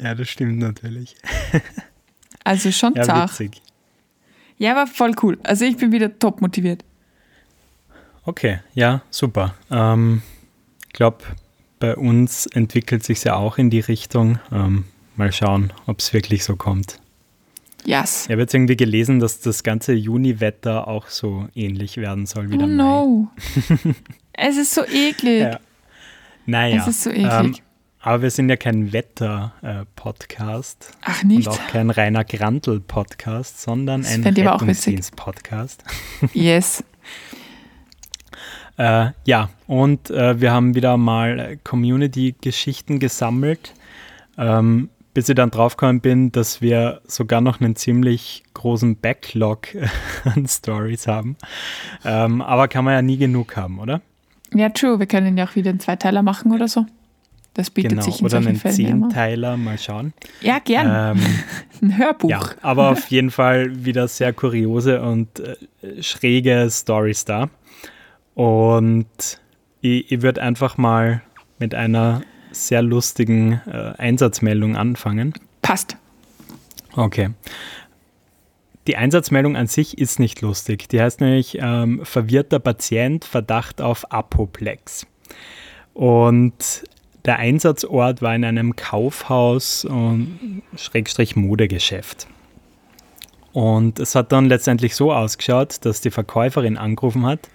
Ja, 0.00 0.14
das 0.14 0.28
stimmt 0.28 0.58
natürlich. 0.58 1.16
Also 2.44 2.70
schon 2.70 2.94
ja, 2.94 3.02
zart. 3.02 3.32
Ja, 4.58 4.76
aber 4.76 4.86
voll 4.86 5.16
cool. 5.22 5.38
Also 5.42 5.64
ich 5.64 5.76
bin 5.76 5.90
wieder 5.90 6.16
top 6.20 6.40
motiviert. 6.40 6.84
Okay, 8.26 8.58
ja, 8.74 9.02
super. 9.10 9.54
Ähm, 9.70 10.22
ich 10.88 10.92
glaube, 10.92 11.18
bei 11.78 11.96
uns 11.96 12.46
entwickelt 12.46 13.04
sich 13.04 13.22
ja 13.22 13.36
auch 13.36 13.56
in 13.56 13.70
die 13.70 13.80
Richtung. 13.80 14.40
Ähm, 14.52 14.84
mal 15.14 15.32
schauen, 15.32 15.72
ob 15.86 16.00
es 16.00 16.12
wirklich 16.12 16.42
so 16.42 16.56
kommt. 16.56 17.00
Yes. 17.84 18.24
Ich 18.24 18.32
habe 18.32 18.42
jetzt 18.42 18.52
irgendwie 18.52 18.76
gelesen, 18.76 19.20
dass 19.20 19.38
das 19.40 19.62
ganze 19.62 19.92
Juni-Wetter 19.92 20.88
auch 20.88 21.06
so 21.06 21.46
ähnlich 21.54 21.98
werden 21.98 22.26
soll 22.26 22.50
wie 22.50 22.58
der 22.58 22.66
oh 22.66 22.70
no. 22.70 23.30
es 24.32 24.56
ist 24.56 24.74
so 24.74 24.84
eklig. 24.84 25.42
Ja. 25.42 25.60
Naja. 26.46 26.80
Es 26.80 26.88
ist 26.88 27.04
so 27.04 27.10
eklig. 27.10 27.30
Ähm, 27.30 27.54
aber 28.00 28.22
wir 28.22 28.30
sind 28.30 28.48
ja 28.48 28.56
kein 28.56 28.92
Wetter-Podcast. 28.92 30.90
Äh, 30.90 30.94
Ach, 31.02 31.22
nicht? 31.22 31.46
Und 31.46 31.54
auch 31.54 31.66
kein 31.68 31.90
reiner 31.90 32.24
Grantl-Podcast, 32.24 33.62
sondern 33.62 34.02
das 34.02 34.14
ein 34.14 34.24
Rettungsdienst-Podcast. 34.24 35.84
Yes. 36.32 36.82
äh, 38.78 39.10
ja, 39.24 39.48
und 39.66 40.10
äh, 40.10 40.40
wir 40.40 40.52
haben 40.52 40.74
wieder 40.74 40.96
mal 40.96 41.58
Community-Geschichten 41.64 42.98
gesammelt, 42.98 43.74
ähm, 44.38 44.90
bis 45.14 45.28
ich 45.28 45.34
dann 45.34 45.50
draufgekommen 45.50 46.00
bin, 46.00 46.30
dass 46.32 46.60
wir 46.60 47.00
sogar 47.06 47.40
noch 47.40 47.60
einen 47.60 47.74
ziemlich 47.74 48.42
großen 48.54 48.96
Backlog 48.96 49.68
an 50.24 50.46
Stories 50.46 51.06
haben. 51.06 51.36
Ähm, 52.04 52.42
aber 52.42 52.68
kann 52.68 52.84
man 52.84 52.94
ja 52.94 53.02
nie 53.02 53.16
genug 53.16 53.56
haben, 53.56 53.78
oder? 53.78 54.02
Ja, 54.54 54.68
true. 54.68 54.98
Wir 54.98 55.06
können 55.06 55.36
ja 55.36 55.46
auch 55.46 55.56
wieder 55.56 55.70
einen 55.70 55.80
Zweiteiler 55.80 56.22
machen 56.22 56.52
oder 56.52 56.68
so. 56.68 56.86
Das 57.54 57.70
bietet 57.70 57.92
genau, 57.92 58.02
sich 58.02 58.20
in 58.20 58.26
oder 58.26 58.36
einen 58.36 58.56
Zehnteiler, 58.56 59.56
mal 59.56 59.78
schauen. 59.78 60.12
Ja, 60.42 60.58
gern. 60.58 61.16
Ähm, 61.16 61.26
Ein 61.82 61.96
Hörbuch. 61.96 62.28
Ja, 62.28 62.40
aber 62.60 62.90
auf 62.90 63.08
jeden 63.08 63.30
Fall 63.30 63.84
wieder 63.86 64.08
sehr 64.08 64.34
kuriose 64.34 65.00
und 65.00 65.40
äh, 65.40 66.02
schräge 66.02 66.68
Stories 66.70 67.24
da. 67.24 67.48
Und 68.36 69.40
ich, 69.80 70.12
ich 70.12 70.22
würde 70.22 70.42
einfach 70.42 70.76
mal 70.76 71.22
mit 71.58 71.74
einer 71.74 72.20
sehr 72.52 72.82
lustigen 72.82 73.62
äh, 73.66 73.94
Einsatzmeldung 73.96 74.76
anfangen. 74.76 75.32
Passt. 75.62 75.96
Okay. 76.94 77.30
Die 78.86 78.96
Einsatzmeldung 78.96 79.56
an 79.56 79.66
sich 79.66 79.96
ist 79.98 80.20
nicht 80.20 80.42
lustig. 80.42 80.88
Die 80.90 81.00
heißt 81.00 81.20
nämlich 81.22 81.58
ähm, 81.60 82.04
verwirrter 82.04 82.58
Patient, 82.58 83.24
Verdacht 83.24 83.80
auf 83.80 84.12
Apoplex. 84.12 85.06
Und 85.94 86.84
der 87.24 87.38
Einsatzort 87.38 88.20
war 88.20 88.34
in 88.36 88.44
einem 88.44 88.76
Kaufhaus 88.76 89.86
und 89.86 90.62
Schrägstrich 90.76 91.36
Modegeschäft. 91.36 92.28
Und 93.52 93.98
es 93.98 94.14
hat 94.14 94.30
dann 94.30 94.44
letztendlich 94.44 94.94
so 94.94 95.10
ausgeschaut, 95.10 95.86
dass 95.86 96.02
die 96.02 96.10
Verkäuferin 96.10 96.76
angerufen 96.76 97.24
hat, 97.24 97.48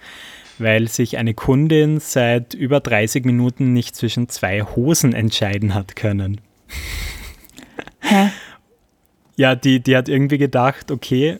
weil 0.62 0.88
sich 0.88 1.18
eine 1.18 1.34
Kundin 1.34 2.00
seit 2.00 2.54
über 2.54 2.80
30 2.80 3.24
Minuten 3.24 3.72
nicht 3.72 3.96
zwischen 3.96 4.28
zwei 4.28 4.62
Hosen 4.62 5.12
entscheiden 5.12 5.74
hat 5.74 5.96
können. 5.96 6.40
Hä? 8.00 8.30
Ja, 9.36 9.54
die, 9.54 9.80
die 9.80 9.96
hat 9.96 10.08
irgendwie 10.08 10.38
gedacht, 10.38 10.90
okay, 10.90 11.38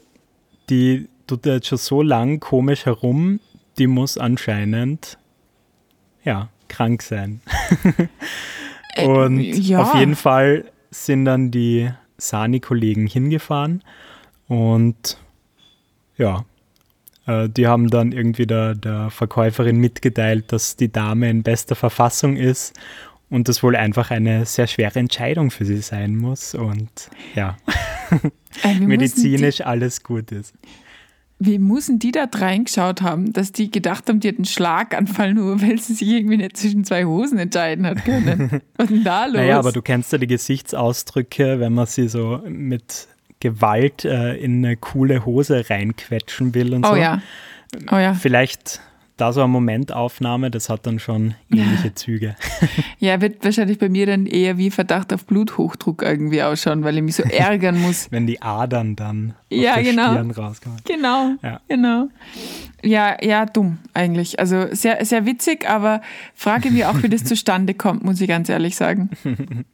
die 0.70 1.08
tut 1.26 1.46
jetzt 1.46 1.68
schon 1.68 1.78
so 1.78 2.02
lang 2.02 2.40
komisch 2.40 2.86
herum, 2.86 3.40
die 3.78 3.86
muss 3.86 4.18
anscheinend, 4.18 5.18
ja, 6.24 6.48
krank 6.68 7.02
sein. 7.02 7.40
Äh, 8.94 9.06
und 9.06 9.40
ja. 9.40 9.80
auf 9.80 9.94
jeden 9.94 10.16
Fall 10.16 10.66
sind 10.90 11.24
dann 11.24 11.50
die 11.50 11.88
Sani-Kollegen 12.18 13.06
hingefahren 13.06 13.82
und 14.48 15.16
ja, 16.18 16.40
äh, 16.40 16.51
die 17.26 17.66
haben 17.66 17.88
dann 17.88 18.10
irgendwie 18.10 18.46
der, 18.46 18.74
der 18.74 19.10
Verkäuferin 19.10 19.76
mitgeteilt, 19.76 20.50
dass 20.52 20.76
die 20.76 20.90
Dame 20.90 21.30
in 21.30 21.42
bester 21.42 21.76
Verfassung 21.76 22.36
ist 22.36 22.74
und 23.32 23.48
das 23.48 23.62
wohl 23.62 23.76
einfach 23.76 24.10
eine 24.10 24.44
sehr 24.44 24.66
schwere 24.66 24.98
Entscheidung 24.98 25.50
für 25.50 25.64
sie 25.64 25.78
sein 25.78 26.16
muss 26.16 26.54
und 26.54 26.90
ja, 27.34 27.56
äh, 28.62 28.74
medizinisch 28.80 29.62
alles 29.62 30.02
gut 30.02 30.30
ist. 30.32 30.54
Wie 31.38 31.58
müssen 31.58 31.98
die 31.98 32.12
da 32.12 32.28
reingeschaut 32.32 33.02
haben, 33.02 33.32
dass 33.32 33.50
die 33.50 33.70
gedacht 33.70 34.08
haben, 34.08 34.20
die 34.20 34.28
hätten 34.28 34.42
einen 34.42 34.44
Schlaganfall, 34.44 35.34
nur 35.34 35.60
weil 35.62 35.78
sie 35.78 35.94
sich 35.94 36.08
irgendwie 36.08 36.36
nicht 36.36 36.56
zwischen 36.56 36.84
zwei 36.84 37.04
Hosen 37.04 37.38
entscheiden 37.38 37.86
hat 37.86 38.04
können? 38.04 38.60
Was 38.76 38.90
ist 38.90 38.96
denn 38.96 39.04
da 39.04 39.24
los? 39.24 39.36
Naja, 39.36 39.58
aber 39.58 39.72
du 39.72 39.82
kennst 39.82 40.12
ja 40.12 40.18
die 40.18 40.28
Gesichtsausdrücke, 40.28 41.58
wenn 41.58 41.72
man 41.72 41.86
sie 41.86 42.08
so 42.08 42.42
mit 42.46 43.08
Gewalt 43.42 44.04
äh, 44.04 44.36
in 44.36 44.64
eine 44.64 44.76
coole 44.76 45.26
Hose 45.26 45.68
reinquetschen 45.68 46.54
will 46.54 46.74
und 46.74 46.86
oh 46.86 46.90
so. 46.90 46.96
Ja. 46.96 47.20
Oh 47.90 47.96
ja. 47.96 48.14
Vielleicht 48.14 48.80
da 49.16 49.32
so 49.32 49.40
eine 49.40 49.48
Momentaufnahme, 49.48 50.50
das 50.50 50.68
hat 50.68 50.86
dann 50.86 51.00
schon 51.00 51.34
ähnliche. 51.50 51.92
Züge. 51.94 52.36
Ja, 53.00 53.20
wird 53.20 53.44
wahrscheinlich 53.44 53.78
bei 53.78 53.88
mir 53.88 54.06
dann 54.06 54.26
eher 54.26 54.58
wie 54.58 54.70
Verdacht 54.70 55.12
auf 55.12 55.26
Bluthochdruck 55.26 56.02
irgendwie 56.02 56.42
ausschauen, 56.42 56.84
weil 56.84 56.96
ich 56.96 57.02
mich 57.02 57.16
so 57.16 57.24
ärgern 57.24 57.80
muss. 57.80 58.06
Wenn 58.10 58.28
die 58.28 58.40
Adern 58.40 58.94
dann 58.94 59.34
ja, 59.50 59.70
auf 59.70 59.74
der 59.76 59.84
genau. 59.84 60.12
Stirn 60.12 60.30
rauskommen. 60.30 60.78
Genau, 60.84 61.34
ja. 61.42 61.60
genau. 61.68 62.08
Ja, 62.84 63.16
ja, 63.20 63.44
dumm 63.46 63.78
eigentlich. 63.92 64.38
Also 64.38 64.66
sehr, 64.70 65.04
sehr 65.04 65.26
witzig, 65.26 65.68
aber 65.68 66.00
frage 66.34 66.70
mich 66.70 66.84
auch, 66.86 67.02
wie 67.02 67.08
das 67.08 67.24
zustande 67.24 67.74
kommt, 67.74 68.04
muss 68.04 68.20
ich 68.20 68.28
ganz 68.28 68.48
ehrlich 68.48 68.76
sagen. 68.76 69.10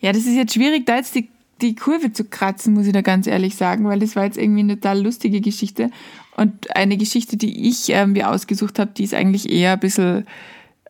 Ja, 0.00 0.12
das 0.12 0.26
ist 0.26 0.34
jetzt 0.34 0.54
schwierig, 0.54 0.86
da 0.86 0.96
jetzt 0.96 1.14
die, 1.14 1.28
die 1.60 1.74
Kurve 1.74 2.12
zu 2.12 2.24
kratzen, 2.24 2.74
muss 2.74 2.86
ich 2.86 2.92
da 2.92 3.00
ganz 3.00 3.26
ehrlich 3.26 3.56
sagen, 3.56 3.84
weil 3.86 3.98
das 3.98 4.16
war 4.16 4.24
jetzt 4.24 4.38
irgendwie 4.38 4.60
eine 4.60 4.74
total 4.74 5.02
lustige 5.02 5.40
Geschichte. 5.40 5.90
Und 6.36 6.76
eine 6.76 6.96
Geschichte, 6.96 7.36
die 7.36 7.68
ich 7.68 7.92
äh, 7.94 8.06
mir 8.06 8.30
ausgesucht 8.30 8.78
habe, 8.78 8.90
die 8.96 9.04
ist 9.04 9.14
eigentlich 9.14 9.50
eher 9.50 9.72
ein 9.72 9.80
bisschen 9.80 10.26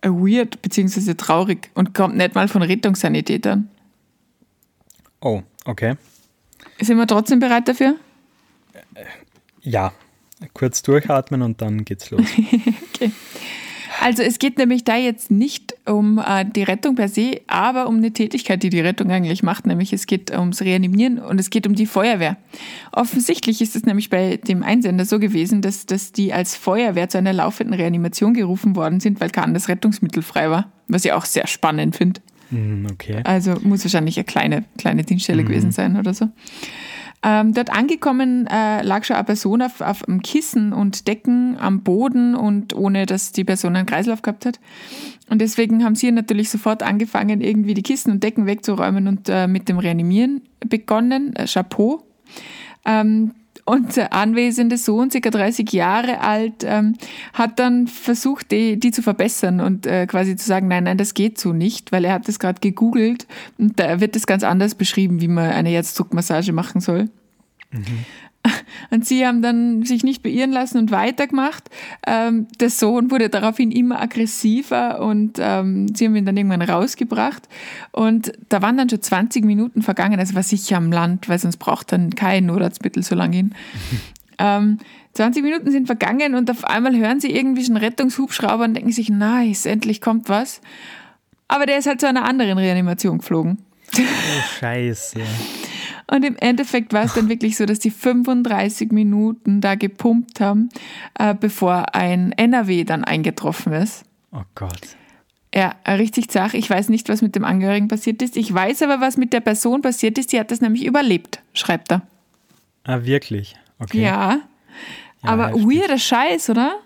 äh, 0.03 0.09
weird 0.09 0.61
bzw. 0.63 1.15
traurig 1.15 1.71
und 1.75 1.95
kommt 1.95 2.17
nicht 2.17 2.35
mal 2.35 2.49
von 2.49 2.63
Rettungssanitätern. 2.63 3.69
Oh, 5.21 5.43
okay. 5.65 5.95
Sind 6.81 6.99
wir 6.99 7.07
trotzdem 7.07 7.39
bereit 7.39 7.69
dafür? 7.69 7.97
Ja, 9.63 9.93
kurz 10.53 10.83
durchatmen 10.83 11.43
und 11.43 11.63
dann 11.63 11.85
geht's 11.85 12.11
los. 12.11 12.27
okay. 12.95 13.11
Also 14.01 14.23
es 14.23 14.39
geht 14.39 14.59
nämlich 14.59 14.85
da 14.85 14.97
jetzt 14.97 15.31
nicht 15.31 15.75
um 15.87 16.19
äh, 16.19 16.45
die 16.45 16.63
Rettung 16.63 16.97
per 16.97 17.09
se, 17.09 17.41
aber 17.47 17.89
um 17.89 17.97
eine 17.97 18.13
Tätigkeit, 18.13 18.63
die 18.63 18.71
die 18.71 18.81
Rettung 18.81 19.11
eigentlich 19.11 19.43
macht, 19.43 19.67
nämlich 19.67 19.93
es 19.93 20.07
geht 20.07 20.31
ums 20.31 20.63
Reanimieren 20.63 21.19
und 21.19 21.41
es 21.41 21.51
geht 21.51 21.67
um 21.67 21.75
die 21.75 21.87
Feuerwehr. 21.87 22.37
Offensichtlich 22.93 23.61
ist 23.61 23.77
es 23.77 23.85
nämlich 23.85 24.11
bei 24.11 24.37
dem 24.37 24.63
Einsender 24.63 25.05
so 25.05 25.19
gewesen, 25.19 25.63
dass, 25.63 25.87
dass 25.87 26.13
die 26.13 26.33
als 26.33 26.57
Feuerwehr 26.57 27.09
zu 27.09 27.19
einer 27.19 27.33
laufenden 27.33 27.75
Reanimation 27.75 28.35
gerufen 28.35 28.77
worden 28.77 29.01
sind, 29.01 29.21
weil 29.21 29.31
kein 29.31 29.45
anderes 29.45 29.69
Rettungsmittel 29.69 30.23
frei 30.23 30.51
war, 30.51 30.71
was 30.89 31.05
ich 31.05 31.13
auch 31.13 31.25
sehr 31.25 31.47
spannend 31.47 31.97
finde. 31.97 32.21
Mhm, 32.51 32.87
okay. 32.93 33.21
Also 33.25 33.55
muss 33.63 33.85
wahrscheinlich 33.85 34.17
eine 34.17 34.25
kleine, 34.25 34.65
kleine 34.79 35.05
Dienststelle 35.05 35.43
mhm. 35.43 35.49
gewesen 35.49 35.73
sein 35.73 35.97
oder 35.97 36.15
so. 36.15 36.29
Ähm, 37.29 37.55
dort 37.55 37.71
angekommen 37.71 38.47
äh, 38.47 38.83
lag 38.83 39.03
schon 39.03 39.17
eine 39.17 39.25
Person 39.25 39.61
auf, 39.61 39.81
auf 39.81 40.07
einem 40.07 40.23
Kissen 40.23 40.73
und 40.73 41.09
Decken 41.09 41.57
am 41.59 41.81
Boden 41.81 42.37
und 42.37 42.73
ohne, 42.77 43.05
dass 43.05 43.33
die 43.33 43.43
Person 43.43 43.75
einen 43.75 43.87
Kreislauf 43.87 44.23
gehabt 44.23 44.47
hat. 44.47 44.61
Und 45.29 45.41
deswegen 45.41 45.83
haben 45.83 45.97
sie 45.97 46.13
natürlich 46.13 46.51
sofort 46.51 46.85
angefangen, 46.85 47.41
irgendwie 47.41 47.75
die 47.75 47.83
Kissen 47.83 48.13
und 48.13 48.23
Decken 48.23 48.47
wegzuräumen 48.47 49.09
und 49.09 49.29
äh, 49.29 49.49
mit 49.49 49.69
dem 49.69 49.79
Reanimieren 49.79 50.43
begonnen. 50.61 51.35
Äh, 51.35 51.47
Chapeau. 51.47 52.05
Ähm, 52.85 53.33
und 53.67 53.97
der 53.97 54.13
anwesende 54.13 54.79
Sohn, 54.79 55.11
ca. 55.11 55.19
30 55.19 55.73
Jahre 55.73 56.21
alt, 56.21 56.65
ähm, 56.65 56.95
hat 57.35 57.59
dann 57.59 57.89
versucht, 57.89 58.53
die, 58.53 58.79
die 58.79 58.93
zu 58.93 59.03
verbessern 59.03 59.61
und 59.61 59.87
äh, 59.87 60.07
quasi 60.07 60.37
zu 60.37 60.47
sagen, 60.47 60.69
nein, 60.69 60.85
nein, 60.85 60.97
das 60.97 61.15
geht 61.15 61.39
so 61.39 61.53
nicht, 61.53 61.93
weil 61.93 62.05
er 62.05 62.15
hat 62.15 62.29
das 62.29 62.39
gerade 62.39 62.61
gegoogelt 62.61 63.27
und 63.59 63.79
da 63.79 64.01
wird 64.01 64.17
das 64.17 64.27
ganz 64.27 64.45
anders 64.45 64.77
beschrieben, 64.77 65.21
wie 65.21 65.29
man 65.29 65.51
eine 65.51 65.69
Herzdruckmassage 65.69 66.53
machen 66.53 66.81
soll. 66.81 67.11
Mhm. 67.73 68.05
Und 68.91 69.07
sie 69.07 69.27
haben 69.27 69.43
dann 69.43 69.85
sich 69.85 70.05
nicht 70.05 70.23
beirren 70.23 70.53
lassen 70.53 70.79
und 70.79 70.91
weitergemacht. 70.91 71.69
Ähm, 72.07 72.47
der 72.61 72.71
Sohn 72.71 73.11
wurde 73.11 73.29
daraufhin 73.29 73.71
immer 73.71 74.01
aggressiver 74.01 75.01
und 75.01 75.39
ähm, 75.41 75.95
sie 75.95 76.07
haben 76.07 76.17
ihn 76.17 76.25
dann 76.25 76.37
irgendwann 76.37 76.63
rausgebracht. 76.63 77.49
Und 77.93 78.33
da 78.49 78.63
waren 78.63 78.77
dann 78.77 78.89
schon 78.89 79.03
20 79.03 79.45
Minuten 79.45 79.83
vergangen. 79.83 80.19
Also 80.19 80.35
war 80.35 80.43
sicher 80.43 80.77
am 80.77 80.93
Land, 80.93 81.29
weil 81.29 81.39
sonst 81.39 81.57
braucht 81.59 81.93
dann 81.93 82.15
kein 82.15 82.47
Notarztmittel 82.47 83.03
so 83.03 83.15
lange 83.15 83.37
hin. 83.37 83.55
ähm, 84.39 84.79
20 85.15 85.43
Minuten 85.43 85.71
sind 85.71 85.87
vergangen 85.87 86.35
und 86.35 86.51
auf 86.51 86.65
einmal 86.65 86.95
hören 86.95 87.21
sie 87.21 87.31
irgendwie 87.31 87.65
schon 87.65 87.77
Rettungshubschrauber 87.77 88.65
und 88.65 88.75
denken 88.75 88.93
sich, 88.93 89.09
nice, 89.09 89.65
endlich 89.65 90.01
kommt 90.01 90.29
was. 90.29 90.61
Aber 91.49 91.65
der 91.65 91.79
ist 91.79 91.87
halt 91.87 92.01
zu 92.01 92.09
einer 92.09 92.25
anderen 92.25 92.59
Reanimation 92.59 93.19
geflogen. 93.19 93.59
Oh, 93.97 94.03
scheiße. 94.61 95.21
Und 96.09 96.25
im 96.25 96.37
Endeffekt 96.37 96.93
war 96.93 97.05
es 97.05 97.15
dann 97.15 97.29
wirklich 97.29 97.57
so, 97.57 97.67
dass 97.67 97.79
die 97.81 97.91
35 97.91 98.93
Minuten 98.93 99.61
da 99.61 99.75
gepumpt 99.75 100.41
haben, 100.41 100.69
äh, 101.19 101.35
bevor 101.35 101.95
ein 101.95 102.33
NRW 102.33 102.85
dann 102.85 103.03
eingetroffen 103.05 103.73
ist. 103.73 104.05
Oh 104.33 104.43
Gott. 104.55 104.97
Ja, 105.55 105.75
richtig 105.89 106.29
zach. 106.31 106.55
Ich 106.55 106.69
weiß 106.69 106.91
nicht, 106.91 107.09
was 107.09 107.23
mit 107.23 107.35
dem 107.35 107.45
Angehörigen 107.45 107.89
passiert 107.89 108.21
ist. 108.23 108.37
Ich 108.37 108.53
weiß 108.53 108.83
aber, 108.83 109.01
was 109.01 109.17
mit 109.17 109.33
der 109.33 109.41
Person 109.41 109.83
passiert 109.83 110.19
ist. 110.19 110.33
Die 110.33 110.39
hat 110.39 110.51
das 110.51 110.61
nämlich 110.61 110.85
überlebt, 110.85 111.41
schreibt 111.55 111.91
er. 111.91 112.03
Ah, 112.85 113.03
wirklich? 113.03 113.57
Okay. 113.79 114.03
Ja. 114.03 114.41
aber 115.23 115.49
heftig. 115.49 115.67
weirder 115.67 115.99
Scheiß, 115.99 116.51
oder? 116.51 116.77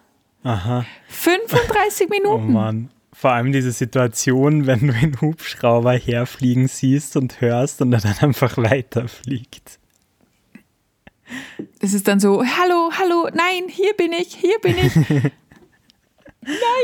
Aha. 0.44 0.86
35 1.08 2.06
Oh 2.06 2.10
Minuten. 2.10 2.52
Mann. 2.52 2.90
Vor 3.20 3.32
allem 3.32 3.52
diese 3.52 3.70
Situation, 3.72 4.66
wenn 4.66 4.86
du 4.86 4.94
einen 4.94 5.20
Hubschrauber 5.20 5.92
herfliegen 5.92 6.68
siehst 6.68 7.18
und 7.18 7.42
hörst 7.42 7.82
und 7.82 7.92
er 7.92 8.00
dann 8.00 8.16
einfach 8.20 8.56
weiterfliegt. 8.56 9.78
Es 11.80 11.92
ist 11.92 12.08
dann 12.08 12.18
so, 12.18 12.42
hallo, 12.42 12.90
hallo, 12.98 13.28
nein, 13.34 13.68
hier 13.68 13.92
bin 13.92 14.14
ich, 14.14 14.34
hier 14.36 14.58
bin 14.62 14.78
ich. 14.78 14.94
nein, 15.10 15.32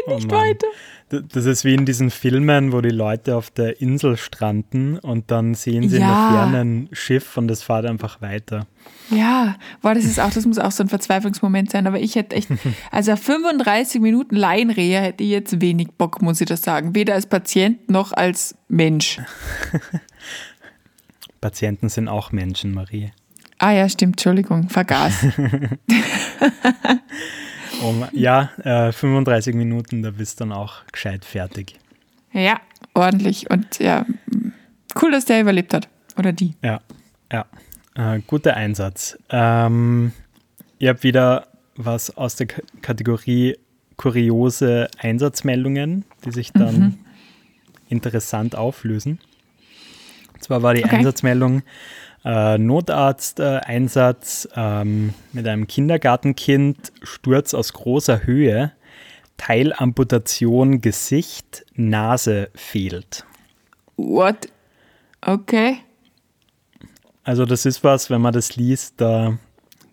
Oh 0.08 0.14
nicht 0.16 0.30
Mann. 0.30 0.40
weiter. 0.42 0.66
Das 1.08 1.44
ist 1.46 1.64
wie 1.64 1.72
in 1.74 1.84
diesen 1.86 2.10
Filmen, 2.10 2.72
wo 2.72 2.80
die 2.80 2.90
Leute 2.90 3.36
auf 3.36 3.50
der 3.50 3.80
Insel 3.80 4.16
stranden 4.16 4.98
und 4.98 5.30
dann 5.30 5.54
sehen 5.54 5.88
sie 5.88 5.96
in 5.96 6.02
Ja. 6.02 6.08
der 6.08 6.36
Ferne 6.36 6.60
ein 6.60 6.88
Schiff 6.90 7.36
und 7.36 7.48
es 7.48 7.62
fährt 7.62 7.86
einfach 7.86 8.20
weiter. 8.20 8.66
Ja, 9.10 9.54
boah, 9.82 9.94
das 9.94 10.04
ist 10.04 10.18
auch, 10.18 10.30
das 10.30 10.44
muss 10.46 10.58
auch 10.58 10.72
so 10.72 10.82
ein 10.82 10.88
Verzweiflungsmoment 10.88 11.70
sein, 11.70 11.86
aber 11.86 12.00
ich 12.00 12.16
hätte 12.16 12.34
echt, 12.34 12.48
also 12.90 13.12
auf 13.12 13.22
35 13.22 14.00
Minuten 14.00 14.34
Laienrehe 14.34 15.00
hätte 15.00 15.22
ich 15.22 15.30
jetzt 15.30 15.60
wenig 15.60 15.92
Bock, 15.96 16.22
muss 16.22 16.40
ich 16.40 16.48
das 16.48 16.62
sagen. 16.62 16.96
Weder 16.96 17.14
als 17.14 17.26
Patient 17.26 17.88
noch 17.88 18.12
als 18.12 18.56
Mensch. 18.68 19.20
Patienten 21.40 21.88
sind 21.88 22.08
auch 22.08 22.32
Menschen, 22.32 22.74
Marie. 22.74 23.12
Ah 23.58 23.70
ja, 23.70 23.88
stimmt, 23.88 24.14
Entschuldigung, 24.14 24.68
vergaß. 24.70 25.26
Um, 27.82 28.04
ja, 28.12 28.50
äh, 28.64 28.90
35 28.92 29.54
Minuten, 29.54 30.02
da 30.02 30.10
bist 30.10 30.40
du 30.40 30.44
dann 30.44 30.52
auch 30.52 30.84
gescheit 30.92 31.24
fertig. 31.24 31.78
ja, 32.32 32.60
ordentlich 32.94 33.50
und 33.50 33.78
ja, 33.78 34.06
cool, 35.00 35.10
dass 35.10 35.24
der 35.26 35.40
überlebt 35.40 35.74
hat. 35.74 35.88
Oder 36.18 36.32
die. 36.32 36.54
Ja, 36.62 36.80
ja. 37.30 37.44
Äh, 37.94 38.20
guter 38.26 38.54
Einsatz. 38.56 39.18
Ähm, 39.30 40.12
ihr 40.78 40.90
habt 40.90 41.02
wieder 41.02 41.48
was 41.76 42.16
aus 42.16 42.36
der 42.36 42.46
K 42.46 42.62
Kategorie 42.80 43.56
kuriose 43.96 44.88
Einsatzmeldungen, 44.98 46.04
die 46.24 46.30
sich 46.30 46.52
dann 46.52 46.98
interessant 47.88 48.56
auflösen. 48.56 49.18
Und 50.34 50.42
zwar 50.42 50.62
war 50.62 50.74
die 50.74 50.84
Okay. 50.84 50.96
Einsatzmeldung 50.96 51.62
äh, 52.26 52.58
Notarzt-Einsatz 52.58 54.48
ähm, 54.56 55.14
mit 55.32 55.46
einem 55.46 55.66
Kindergartenkind, 55.68 56.92
Sturz 57.02 57.54
aus 57.54 57.72
großer 57.72 58.26
Höhe, 58.26 58.72
Teilamputation 59.36 60.80
Gesicht, 60.80 61.64
Nase 61.74 62.50
fehlt. 62.54 63.24
What? 63.96 64.48
Okay. 65.20 65.78
Also 67.22 67.44
das 67.44 67.64
ist 67.64 67.84
was, 67.84 68.10
wenn 68.10 68.20
man 68.20 68.32
das 68.32 68.56
liest, 68.56 68.94
da 69.00 69.38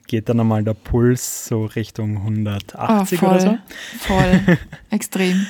geht 0.07 0.27
dann 0.29 0.39
einmal 0.39 0.63
der 0.63 0.73
Puls 0.73 1.45
so 1.45 1.65
Richtung 1.65 2.17
Oh, 2.17 2.21
180 2.21 3.19
voll. 3.19 3.29
oder 3.29 3.39
so. 3.39 3.57
Voll. 3.99 4.57
Extrem. 4.89 5.45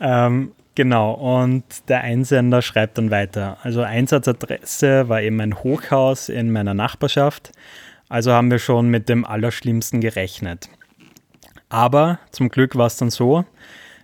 Ähm, 0.00 0.52
genau, 0.74 1.12
und 1.12 1.64
der 1.88 2.02
Einsender 2.02 2.62
schreibt 2.62 2.98
dann 2.98 3.10
weiter. 3.10 3.58
Also 3.62 3.82
Einsatzadresse 3.82 5.08
war 5.08 5.22
eben 5.22 5.40
ein 5.40 5.62
Hochhaus 5.62 6.28
in 6.28 6.50
meiner 6.50 6.74
Nachbarschaft. 6.74 7.52
Also 8.08 8.32
haben 8.32 8.50
wir 8.50 8.58
schon 8.58 8.88
mit 8.88 9.08
dem 9.08 9.24
Allerschlimmsten 9.24 10.00
gerechnet. 10.00 10.68
Aber 11.68 12.18
zum 12.30 12.50
Glück 12.50 12.76
war 12.76 12.86
es 12.86 12.96
dann 12.96 13.10
so, 13.10 13.44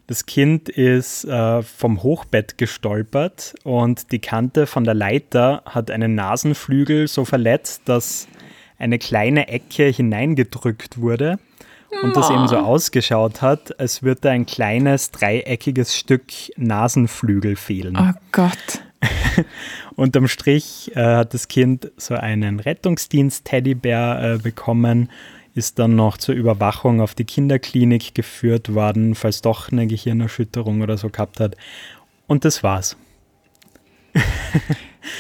das 0.06 0.26
Kind 0.26 0.68
ist 0.68 1.24
äh, 1.24 1.62
vom 1.62 2.02
Hochbett 2.02 2.59
gestolpert 2.59 3.54
und 3.62 4.11
die 4.11 4.18
Kante 4.18 4.66
von 4.66 4.83
der 4.83 4.94
Leiter 4.94 5.62
hat 5.66 5.90
einen 5.90 6.16
Nasenflügel 6.16 7.06
so 7.06 7.24
verletzt, 7.24 7.83
dass 7.85 8.26
eine 8.78 8.98
kleine 8.98 9.46
Ecke 9.46 9.85
hineingedrückt 9.85 11.00
wurde 11.00 11.38
und 12.03 12.16
das 12.16 12.31
eben 12.31 12.48
so 12.48 12.57
ausgeschaut 12.57 13.42
hat, 13.42 13.79
als 13.79 14.03
würde 14.03 14.20
da 14.22 14.31
ein 14.31 14.46
kleines 14.46 15.11
dreieckiges 15.11 15.96
Stück 15.96 16.24
Nasenflügel 16.57 17.57
fehlen. 17.57 17.96
Oh 17.98 18.18
Gott. 18.33 18.83
Unterm 19.96 20.29
Strich 20.29 20.92
äh, 20.94 21.16
hat 21.16 21.35
das 21.35 21.48
Kind 21.48 21.90
so 21.96 22.14
einen 22.14 22.61
Rettungsdienst-Teddybär 22.61 24.35
äh, 24.35 24.38
bekommen, 24.38 25.11
ist 25.55 25.79
dann 25.79 25.96
noch 25.96 26.16
zur 26.16 26.35
Überwachung 26.35 27.00
auf 27.00 27.14
die 27.14 27.24
Kinderklinik 27.24 28.14
geführt 28.14 28.74
worden, 28.74 29.14
falls 29.14 29.42
doch 29.42 29.72
eine 29.72 29.87
Gehirnerschütterung 29.87 30.83
oder 30.83 30.96
so 30.96 31.09
gehabt 31.09 31.40
hat. 31.40 31.57
Und 32.26 32.44
das 32.44 32.62
war's. 32.62 32.96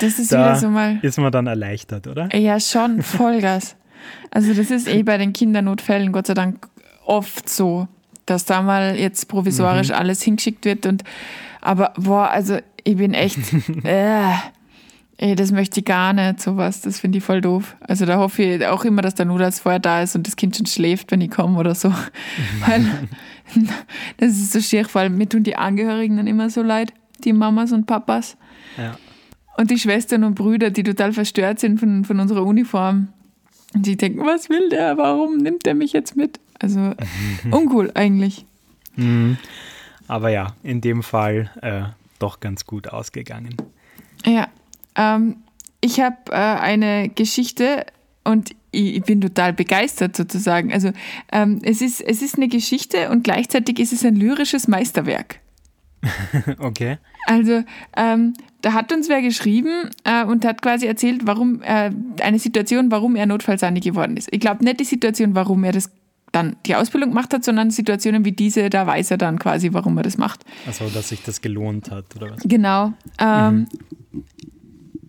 Das 0.00 0.18
ist 0.18 0.32
Da 0.32 0.38
wieder 0.38 0.56
so 0.56 0.68
mal. 0.68 0.98
ist 1.02 1.18
man 1.18 1.32
dann 1.32 1.46
erleichtert, 1.46 2.06
oder? 2.06 2.34
Ja, 2.36 2.60
schon, 2.60 3.02
Vollgas. 3.02 3.76
Also 4.30 4.54
das 4.54 4.70
ist 4.70 4.88
eh 4.88 5.02
bei 5.04 5.18
den 5.18 5.32
Kindernotfällen 5.32 6.12
Gott 6.12 6.26
sei 6.26 6.34
Dank 6.34 6.68
oft 7.04 7.48
so, 7.48 7.88
dass 8.26 8.44
da 8.44 8.62
mal 8.62 8.96
jetzt 8.96 9.28
provisorisch 9.28 9.90
alles 9.90 10.22
hingeschickt 10.22 10.64
wird 10.64 10.86
und 10.86 11.04
aber 11.60 11.92
boah, 11.96 12.30
also 12.30 12.58
ich 12.84 12.96
bin 12.96 13.14
echt, 13.14 13.38
äh, 13.84 14.32
ey, 15.18 15.34
das 15.34 15.52
möchte 15.52 15.80
ich 15.80 15.86
gar 15.86 16.12
nicht, 16.12 16.40
sowas, 16.40 16.80
das 16.80 17.00
finde 17.00 17.18
ich 17.18 17.24
voll 17.24 17.40
doof. 17.40 17.76
Also 17.80 18.06
da 18.06 18.18
hoffe 18.18 18.42
ich 18.42 18.66
auch 18.66 18.84
immer, 18.84 19.02
dass 19.02 19.14
der 19.14 19.26
Notarzt 19.26 19.60
vorher 19.60 19.80
da 19.80 20.02
ist 20.02 20.16
und 20.16 20.26
das 20.26 20.36
Kind 20.36 20.56
schon 20.56 20.66
schläft, 20.66 21.12
wenn 21.12 21.20
ich 21.20 21.30
komme 21.30 21.58
oder 21.58 21.74
so. 21.74 21.92
Weil 22.66 22.86
das 24.16 24.30
ist 24.30 24.52
so 24.52 24.60
schier, 24.60 24.86
vor 24.86 25.02
allem 25.02 25.16
mir 25.16 25.28
tun 25.28 25.42
die 25.42 25.56
Angehörigen 25.56 26.16
dann 26.16 26.26
immer 26.26 26.48
so 26.50 26.62
leid, 26.62 26.92
die 27.24 27.32
Mamas 27.32 27.72
und 27.72 27.86
Papas. 27.86 28.36
Ja. 28.78 28.96
Und 29.56 29.70
die 29.70 29.78
Schwestern 29.78 30.24
und 30.24 30.36
Brüder, 30.36 30.70
die 30.70 30.82
total 30.82 31.12
verstört 31.12 31.58
sind 31.58 31.78
von, 31.78 32.04
von 32.04 32.18
unserer 32.18 32.44
Uniform. 32.44 33.08
Und 33.74 33.86
die 33.86 33.96
denken, 33.96 34.24
was 34.24 34.48
will 34.48 34.68
der? 34.68 34.96
Warum 34.96 35.38
nimmt 35.38 35.66
er 35.66 35.74
mich 35.74 35.92
jetzt 35.92 36.16
mit? 36.16 36.40
Also 36.58 36.94
uncool 37.50 37.90
eigentlich. 37.94 38.44
Mhm. 38.96 39.38
Aber 40.08 40.30
ja, 40.30 40.54
in 40.62 40.80
dem 40.80 41.02
Fall 41.02 41.50
äh, 41.62 41.82
doch 42.18 42.40
ganz 42.40 42.66
gut 42.66 42.88
ausgegangen. 42.88 43.56
Ja. 44.26 44.48
Ähm, 44.96 45.36
ich 45.80 46.00
habe 46.00 46.16
äh, 46.30 46.34
eine 46.34 47.08
Geschichte 47.08 47.86
und 48.24 48.50
ich, 48.72 48.96
ich 48.96 49.02
bin 49.02 49.20
total 49.20 49.52
begeistert 49.52 50.16
sozusagen. 50.16 50.72
Also 50.72 50.92
ähm, 51.32 51.60
es, 51.62 51.80
ist, 51.80 52.00
es 52.00 52.22
ist 52.22 52.36
eine 52.36 52.48
Geschichte 52.48 53.10
und 53.10 53.24
gleichzeitig 53.24 53.78
ist 53.78 53.92
es 53.92 54.04
ein 54.04 54.16
lyrisches 54.16 54.68
Meisterwerk. 54.68 55.40
Okay. 56.58 56.96
Also, 57.26 57.62
ähm, 57.96 58.32
da 58.62 58.72
hat 58.72 58.92
uns 58.92 59.08
wer 59.08 59.22
geschrieben 59.22 59.90
äh, 60.04 60.24
und 60.24 60.44
hat 60.44 60.62
quasi 60.62 60.86
erzählt, 60.86 61.22
warum 61.24 61.62
äh, 61.62 61.90
eine 62.22 62.38
Situation, 62.38 62.90
warum 62.90 63.16
er 63.16 63.26
Notfallsani 63.26 63.80
geworden 63.80 64.16
ist. 64.16 64.28
Ich 64.32 64.40
glaube 64.40 64.64
nicht 64.64 64.80
die 64.80 64.84
Situation, 64.84 65.34
warum 65.34 65.64
er 65.64 65.72
das 65.72 65.90
dann 66.32 66.56
die 66.66 66.76
Ausbildung 66.76 67.10
gemacht 67.10 67.34
hat, 67.34 67.42
sondern 67.44 67.70
Situationen 67.70 68.24
wie 68.24 68.32
diese, 68.32 68.70
da 68.70 68.86
weiß 68.86 69.10
er 69.10 69.18
dann 69.18 69.38
quasi, 69.38 69.72
warum 69.72 69.96
er 69.96 70.04
das 70.04 70.16
macht. 70.16 70.44
Also, 70.66 70.88
dass 70.88 71.08
sich 71.08 71.22
das 71.22 71.40
gelohnt 71.40 71.90
hat, 71.90 72.04
oder 72.14 72.30
was? 72.30 72.42
Genau. 72.44 72.92
Ähm, 73.18 73.66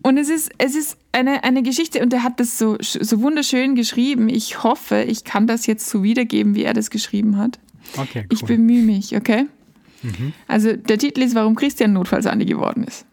Und 0.02 0.18
es 0.18 0.28
ist, 0.28 0.50
es 0.58 0.74
ist 0.74 0.96
eine, 1.12 1.44
eine 1.44 1.62
Geschichte 1.62 2.02
und 2.02 2.12
er 2.12 2.24
hat 2.24 2.40
das 2.40 2.58
so, 2.58 2.76
so 2.80 3.20
wunderschön 3.20 3.76
geschrieben. 3.76 4.28
Ich 4.28 4.64
hoffe, 4.64 5.02
ich 5.02 5.22
kann 5.22 5.46
das 5.46 5.66
jetzt 5.66 5.88
so 5.88 6.02
wiedergeben, 6.02 6.56
wie 6.56 6.64
er 6.64 6.74
das 6.74 6.90
geschrieben 6.90 7.36
hat. 7.36 7.60
Okay, 7.96 8.22
cool. 8.22 8.26
Ich 8.32 8.44
bemühe 8.44 8.82
mich, 8.82 9.16
okay? 9.16 9.46
Also 10.48 10.72
der 10.72 10.98
Titel 10.98 11.22
ist, 11.22 11.36
warum 11.36 11.54
Christian 11.54 11.92
Notfallsandi 11.92 12.44
geworden 12.46 12.82
ist. 12.82 13.06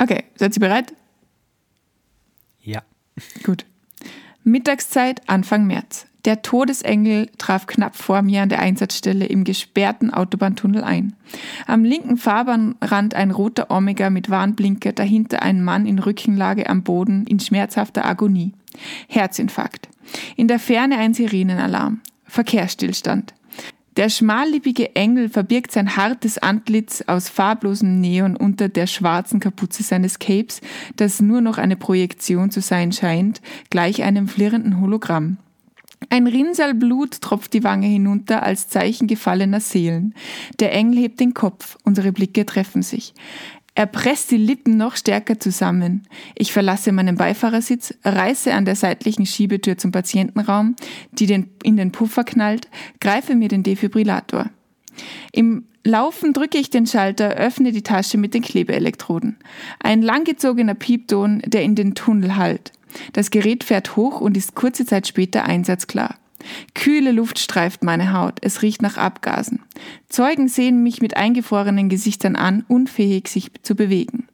Okay, 0.00 0.24
seid 0.36 0.56
ihr 0.56 0.60
bereit? 0.60 0.94
ja. 2.62 2.82
Gut. 3.42 3.66
Mittagszeit, 4.44 5.28
Anfang 5.28 5.66
März. 5.66 6.06
Der 6.24 6.42
Todesengel 6.42 7.30
traf 7.38 7.66
knapp 7.66 7.96
vor 7.96 8.20
mir 8.22 8.42
an 8.42 8.50
der 8.50 8.60
Einsatzstelle 8.60 9.26
im 9.26 9.44
gesperrten 9.44 10.12
Autobahntunnel 10.12 10.82
ein. 10.82 11.14
Am 11.66 11.84
linken 11.84 12.18
Fahrbahnrand 12.18 13.14
ein 13.14 13.30
roter 13.30 13.70
Omega 13.70 14.10
mit 14.10 14.28
Warnblinker, 14.28 14.92
dahinter 14.92 15.42
ein 15.42 15.62
Mann 15.62 15.86
in 15.86 15.98
Rückenlage 15.98 16.68
am 16.68 16.82
Boden 16.82 17.26
in 17.26 17.40
schmerzhafter 17.40 18.04
Agonie. 18.04 18.52
Herzinfarkt. 19.08 19.88
In 20.36 20.48
der 20.48 20.58
Ferne 20.58 20.98
ein 20.98 21.14
Sirenenalarm. 21.14 22.00
Verkehrsstillstand. 22.24 23.34
Der 24.00 24.08
schmallippige 24.08 24.96
Engel 24.96 25.28
verbirgt 25.28 25.72
sein 25.72 25.94
hartes 25.94 26.38
Antlitz 26.38 27.04
aus 27.06 27.28
farblosem 27.28 28.00
Neon 28.00 28.34
unter 28.34 28.70
der 28.70 28.86
schwarzen 28.86 29.40
Kapuze 29.40 29.82
seines 29.82 30.18
Capes, 30.18 30.62
das 30.96 31.20
nur 31.20 31.42
noch 31.42 31.58
eine 31.58 31.76
Projektion 31.76 32.50
zu 32.50 32.62
sein 32.62 32.92
scheint, 32.92 33.42
gleich 33.68 34.02
einem 34.02 34.26
flirrenden 34.26 34.80
Hologramm. 34.80 35.36
Ein 36.08 36.26
Rinnsal 36.26 36.72
Blut 36.72 37.20
tropft 37.20 37.52
die 37.52 37.62
Wange 37.62 37.88
hinunter 37.88 38.42
als 38.42 38.68
Zeichen 38.68 39.06
gefallener 39.06 39.60
Seelen. 39.60 40.14
Der 40.60 40.72
Engel 40.72 40.98
hebt 40.98 41.20
den 41.20 41.34
Kopf, 41.34 41.76
unsere 41.84 42.10
Blicke 42.10 42.46
treffen 42.46 42.80
sich. 42.80 43.12
Er 43.74 43.86
presst 43.86 44.30
die 44.30 44.36
Lippen 44.36 44.76
noch 44.76 44.96
stärker 44.96 45.38
zusammen. 45.38 46.06
Ich 46.34 46.52
verlasse 46.52 46.92
meinen 46.92 47.16
Beifahrersitz, 47.16 47.94
reiße 48.04 48.52
an 48.52 48.64
der 48.64 48.76
seitlichen 48.76 49.26
Schiebetür 49.26 49.78
zum 49.78 49.92
Patientenraum, 49.92 50.76
die 51.12 51.26
den, 51.26 51.50
in 51.62 51.76
den 51.76 51.92
Puffer 51.92 52.24
knallt, 52.24 52.68
greife 53.00 53.34
mir 53.34 53.48
den 53.48 53.62
Defibrillator. 53.62 54.50
Im 55.32 55.64
Laufen 55.82 56.34
drücke 56.34 56.58
ich 56.58 56.68
den 56.68 56.86
Schalter, 56.86 57.30
öffne 57.30 57.72
die 57.72 57.82
Tasche 57.82 58.18
mit 58.18 58.34
den 58.34 58.42
Klebeelektroden. 58.42 59.38
Ein 59.78 60.02
langgezogener 60.02 60.74
Piepton, 60.74 61.42
der 61.46 61.62
in 61.62 61.74
den 61.74 61.94
Tunnel 61.94 62.36
hallt. 62.36 62.72
Das 63.12 63.30
Gerät 63.30 63.64
fährt 63.64 63.96
hoch 63.96 64.20
und 64.20 64.36
ist 64.36 64.54
kurze 64.54 64.84
Zeit 64.84 65.06
später 65.06 65.44
einsatzklar. 65.44 66.16
Kühle 66.74 67.12
Luft 67.12 67.38
streift 67.38 67.82
meine 67.82 68.12
Haut, 68.12 68.38
es 68.40 68.62
riecht 68.62 68.82
nach 68.82 68.96
Abgasen. 68.96 69.60
Zeugen 70.08 70.48
sehen 70.48 70.82
mich 70.82 71.00
mit 71.00 71.16
eingefrorenen 71.16 71.88
Gesichtern 71.88 72.36
an, 72.36 72.64
unfähig 72.68 73.28
sich 73.28 73.50
zu 73.62 73.74
bewegen. 73.74 74.26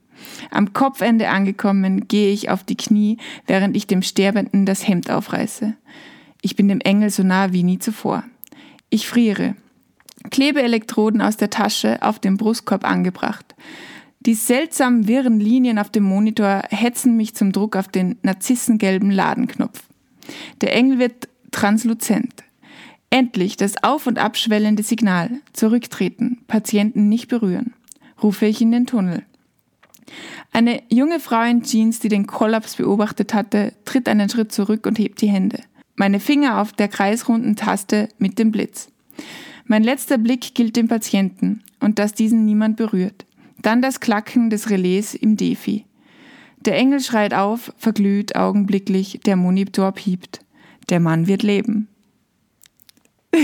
Am 0.51 0.73
Kopfende 0.73 1.29
angekommen, 1.29 2.07
gehe 2.07 2.31
ich 2.31 2.49
auf 2.49 2.63
die 2.63 2.77
Knie, 2.77 3.17
während 3.45 3.75
ich 3.75 3.87
dem 3.87 4.01
Sterbenden 4.01 4.65
das 4.65 4.87
Hemd 4.87 5.09
aufreiße. 5.11 5.75
Ich 6.41 6.55
bin 6.55 6.67
dem 6.67 6.81
Engel 6.81 7.09
so 7.09 7.23
nah 7.23 7.53
wie 7.53 7.63
nie 7.63 7.79
zuvor. 7.79 8.23
Ich 8.89 9.07
friere. 9.07 9.55
Klebeelektroden 10.29 11.21
aus 11.21 11.37
der 11.37 11.49
Tasche 11.49 12.01
auf 12.01 12.19
dem 12.19 12.37
Brustkorb 12.37 12.83
angebracht. 12.83 13.55
Die 14.21 14.33
seltsam 14.33 15.07
wirren 15.07 15.39
Linien 15.39 15.79
auf 15.79 15.89
dem 15.89 16.03
Monitor 16.03 16.63
hetzen 16.69 17.15
mich 17.15 17.35
zum 17.35 17.51
Druck 17.51 17.75
auf 17.75 17.87
den 17.87 18.17
narzissengelben 18.23 19.11
Ladenknopf. 19.11 19.83
Der 20.61 20.75
Engel 20.75 20.99
wird 20.99 21.29
transluzent. 21.57 22.43
Endlich 23.09 23.57
das 23.57 23.83
auf- 23.83 24.05
und 24.05 24.19
abschwellende 24.19 24.83
Signal. 24.83 25.31
Zurücktreten, 25.53 26.37
Patienten 26.47 27.09
nicht 27.09 27.29
berühren. 27.29 27.73
Rufe 28.21 28.45
ich 28.45 28.61
in 28.61 28.71
den 28.71 28.85
Tunnel. 28.85 29.23
Eine 30.53 30.83
junge 30.89 31.19
Frau 31.19 31.41
in 31.43 31.63
Jeans, 31.63 31.99
die 31.99 32.09
den 32.09 32.27
Kollaps 32.27 32.75
beobachtet 32.75 33.33
hatte, 33.33 33.73
tritt 33.85 34.07
einen 34.07 34.29
Schritt 34.29 34.51
zurück 34.51 34.85
und 34.85 34.99
hebt 34.99 35.19
die 35.21 35.29
Hände. 35.29 35.61
Meine 35.95 36.19
Finger 36.19 36.61
auf 36.61 36.73
der 36.73 36.89
kreisrunden 36.89 37.55
Taste 37.55 38.07
mit 38.19 38.37
dem 38.37 38.51
Blitz. 38.51 38.89
Mein 39.65 39.83
letzter 39.83 40.19
Blick 40.19 40.53
gilt 40.53 40.75
dem 40.75 40.87
Patienten 40.87 41.63
und 41.79 41.97
dass 41.97 42.13
diesen 42.13 42.45
niemand 42.45 42.77
berührt. 42.77 43.25
Dann 43.63 43.81
das 43.81 43.99
Klacken 43.99 44.51
des 44.51 44.69
Relais 44.69 45.15
im 45.15 45.37
Defi. 45.37 45.85
Der 46.59 46.75
Engel 46.77 46.99
schreit 46.99 47.33
auf, 47.33 47.73
verglüht 47.77 48.35
augenblicklich, 48.35 49.21
der 49.25 49.35
Monitor 49.35 49.91
piept. 49.91 50.41
Der 50.89 50.99
Mann 50.99 51.27
wird 51.27 51.43
leben. 51.43 51.87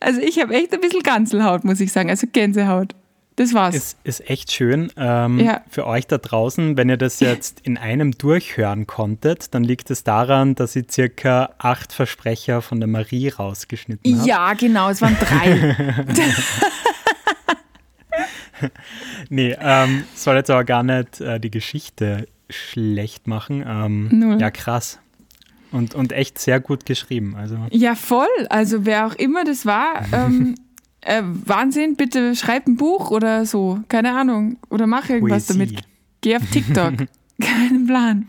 Also 0.00 0.20
ich 0.20 0.40
habe 0.40 0.54
echt 0.54 0.72
ein 0.72 0.80
bisschen 0.80 1.02
Ganzelhaut, 1.02 1.64
muss 1.64 1.80
ich 1.80 1.92
sagen, 1.92 2.10
also 2.10 2.26
Gänsehaut. 2.30 2.94
Das 3.36 3.54
war's. 3.54 3.76
Ist, 3.76 3.98
ist 4.02 4.28
echt 4.28 4.50
schön. 4.50 4.90
Ähm, 4.96 5.38
ja. 5.38 5.62
Für 5.70 5.86
euch 5.86 6.08
da 6.08 6.18
draußen, 6.18 6.76
wenn 6.76 6.88
ihr 6.88 6.96
das 6.96 7.20
jetzt 7.20 7.60
in 7.60 7.78
einem 7.78 8.10
durchhören 8.10 8.88
konntet, 8.88 9.54
dann 9.54 9.62
liegt 9.62 9.90
es 9.90 10.02
daran, 10.02 10.56
dass 10.56 10.74
ich 10.74 10.90
circa 10.90 11.50
acht 11.58 11.92
Versprecher 11.92 12.62
von 12.62 12.80
der 12.80 12.88
Marie 12.88 13.28
rausgeschnitten 13.28 14.18
habe. 14.18 14.28
Ja, 14.28 14.54
genau, 14.54 14.88
es 14.88 15.00
waren 15.00 15.16
drei. 15.20 15.76
nee, 19.28 19.56
ähm, 19.60 20.02
soll 20.16 20.34
jetzt 20.34 20.50
aber 20.50 20.64
gar 20.64 20.82
nicht 20.82 21.20
äh, 21.20 21.38
die 21.38 21.52
Geschichte 21.52 22.26
schlecht 22.50 23.28
machen. 23.28 23.64
Ähm, 23.64 24.38
ja, 24.40 24.50
krass. 24.50 24.98
Und, 25.72 25.94
und 25.94 26.12
echt 26.12 26.38
sehr 26.38 26.60
gut 26.60 26.86
geschrieben. 26.86 27.36
Also. 27.36 27.58
Ja, 27.70 27.94
voll. 27.94 28.26
Also 28.48 28.86
wer 28.86 29.06
auch 29.06 29.14
immer 29.14 29.44
das 29.44 29.66
war, 29.66 30.04
ähm, 30.12 30.54
äh, 31.02 31.22
Wahnsinn, 31.22 31.96
bitte 31.96 32.34
schreib 32.36 32.66
ein 32.66 32.76
Buch 32.76 33.10
oder 33.10 33.44
so. 33.46 33.80
Keine 33.88 34.18
Ahnung. 34.18 34.58
Oder 34.70 34.86
mach 34.86 35.08
irgendwas 35.08 35.46
Poesie. 35.46 35.66
damit. 35.66 35.84
Geh 36.20 36.36
auf 36.36 36.42
TikTok. 36.50 36.94
Keinen 37.40 37.86
Plan. 37.86 38.28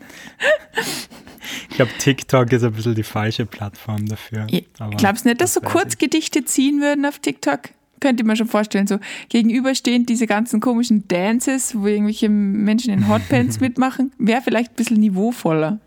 Ich 1.69 1.75
glaube, 1.75 1.91
TikTok 1.97 2.52
ist 2.52 2.63
ein 2.63 2.73
bisschen 2.73 2.95
die 2.95 3.04
falsche 3.04 3.45
Plattform 3.45 4.06
dafür. 4.06 4.45
Ich 4.52 4.67
glaubst 4.97 5.25
nicht, 5.25 5.41
dass 5.41 5.54
das 5.54 5.63
so 5.63 5.67
Kurzgedichte 5.67 6.45
ziehen 6.45 6.80
würden 6.80 7.06
auf 7.06 7.19
TikTok? 7.19 7.62
Könnte 7.99 8.21
ich 8.21 8.28
mir 8.28 8.36
schon 8.36 8.47
vorstellen. 8.47 8.88
So 8.88 8.99
gegenüberstehend 9.30 10.10
diese 10.10 10.28
ganzen 10.28 10.60
komischen 10.60 11.08
Dances, 11.08 11.75
wo 11.75 11.88
irgendwelche 11.88 12.30
Menschen 12.30 12.93
in 12.93 13.10
Hotpants 13.10 13.60
mitmachen, 13.62 14.12
wäre 14.17 14.41
vielleicht 14.41 14.71
ein 14.71 14.75
bisschen 14.75 14.99
niveauvoller. 14.99 15.80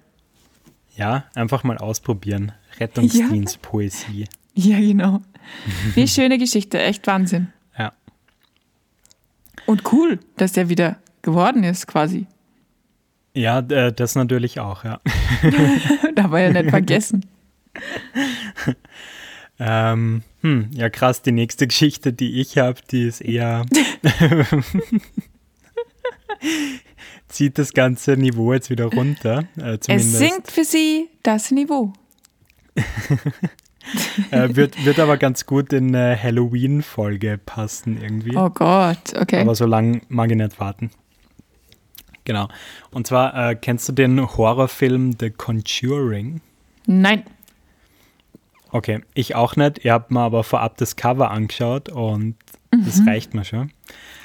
Ja, 0.96 1.24
einfach 1.34 1.64
mal 1.64 1.78
ausprobieren. 1.78 2.52
Rettungsdienstpoesie. 2.78 4.26
Ja. 4.54 4.78
ja, 4.78 4.80
genau. 4.80 5.20
Wie 5.94 6.06
schöne 6.06 6.38
Geschichte, 6.38 6.80
echt 6.80 7.06
Wahnsinn. 7.06 7.52
Ja. 7.78 7.92
Und 9.66 9.92
cool, 9.92 10.18
dass 10.36 10.52
der 10.52 10.68
wieder 10.68 10.96
geworden 11.22 11.64
ist, 11.64 11.86
quasi. 11.86 12.26
Ja, 13.34 13.60
äh, 13.60 13.92
das 13.92 14.14
natürlich 14.14 14.60
auch, 14.60 14.84
ja. 14.84 15.00
da 16.14 16.30
war 16.30 16.40
ja 16.40 16.50
nicht 16.50 16.70
vergessen. 16.70 17.24
ähm, 19.58 20.22
hm, 20.42 20.68
ja, 20.72 20.90
krass, 20.90 21.22
die 21.22 21.32
nächste 21.32 21.66
Geschichte, 21.66 22.12
die 22.12 22.40
ich 22.40 22.58
habe, 22.58 22.80
die 22.90 23.04
ist 23.04 23.22
eher. 23.22 23.64
zieht 27.28 27.58
das 27.58 27.72
ganze 27.72 28.16
Niveau 28.16 28.52
jetzt 28.52 28.70
wieder 28.70 28.86
runter. 28.86 29.44
Äh, 29.56 29.78
es 29.88 30.18
sinkt 30.18 30.50
für 30.50 30.64
sie 30.64 31.08
das 31.22 31.50
Niveau. 31.50 31.92
äh, 34.30 34.54
wird, 34.54 34.84
wird 34.84 34.98
aber 34.98 35.16
ganz 35.16 35.46
gut 35.46 35.72
in 35.72 35.94
eine 35.94 36.20
Halloween-Folge 36.20 37.38
passen 37.44 38.00
irgendwie. 38.00 38.36
Oh 38.36 38.50
Gott, 38.50 39.14
okay. 39.18 39.40
Aber 39.40 39.54
so 39.54 39.66
lange 39.66 40.00
mag 40.08 40.30
ich 40.30 40.36
nicht 40.36 40.58
warten. 40.60 40.90
Genau. 42.24 42.48
Und 42.90 43.06
zwar, 43.06 43.50
äh, 43.50 43.54
kennst 43.56 43.88
du 43.88 43.92
den 43.92 44.20
Horrorfilm 44.20 45.16
The 45.18 45.30
Conjuring? 45.30 46.40
Nein. 46.86 47.24
Okay, 48.70 49.00
ich 49.14 49.34
auch 49.34 49.56
nicht. 49.56 49.84
Ich 49.84 49.90
habe 49.90 50.14
mir 50.14 50.20
aber 50.20 50.44
vorab 50.44 50.76
das 50.78 50.96
Cover 50.96 51.30
angeschaut 51.30 51.88
und 51.88 52.36
mhm. 52.70 52.84
das 52.84 53.06
reicht 53.06 53.34
mir 53.34 53.44
schon. 53.44 53.70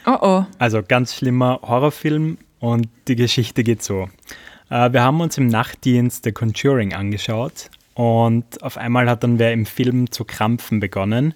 Oh 0.07 0.17
oh. 0.21 0.45
Also 0.57 0.81
ganz 0.81 1.13
schlimmer 1.13 1.59
Horrorfilm 1.63 2.37
und 2.59 2.87
die 3.09 3.17
Geschichte 3.17 3.63
geht 3.63 3.83
so. 3.83 4.07
Äh, 4.69 4.93
wir 4.93 5.03
haben 5.03 5.19
uns 5.19 5.37
im 5.37 5.47
Nachtdienst 5.47 6.23
The 6.23 6.31
Conjuring 6.31 6.93
angeschaut 6.93 7.69
und 7.93 8.63
auf 8.63 8.77
einmal 8.77 9.09
hat 9.09 9.23
dann 9.23 9.37
wer 9.37 9.51
im 9.51 9.65
Film 9.65 10.09
zu 10.09 10.23
krampfen 10.23 10.79
begonnen 10.79 11.33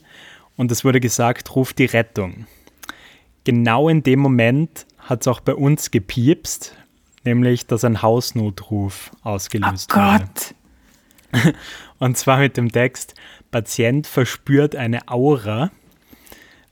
und 0.55 0.71
es 0.71 0.85
wurde 0.85 1.01
gesagt, 1.01 1.53
ruf 1.53 1.73
die 1.73 1.85
Rettung. 1.85 2.47
Genau 3.43 3.89
in 3.89 4.03
dem 4.03 4.19
Moment 4.19 4.85
hat 4.99 5.21
es 5.21 5.27
auch 5.27 5.41
bei 5.41 5.53
uns 5.53 5.91
gepiepst, 5.91 6.73
nämlich 7.25 7.67
dass 7.67 7.83
ein 7.83 8.01
Hausnotruf 8.01 9.11
ausgelöst 9.21 9.91
oh 9.91 9.95
Gott. 9.95 10.55
wurde. 11.33 11.55
Und 11.99 12.17
zwar 12.17 12.39
mit 12.39 12.57
dem 12.57 12.71
Text, 12.71 13.15
Patient 13.51 14.07
verspürt 14.07 14.75
eine 14.75 15.07
Aura, 15.07 15.71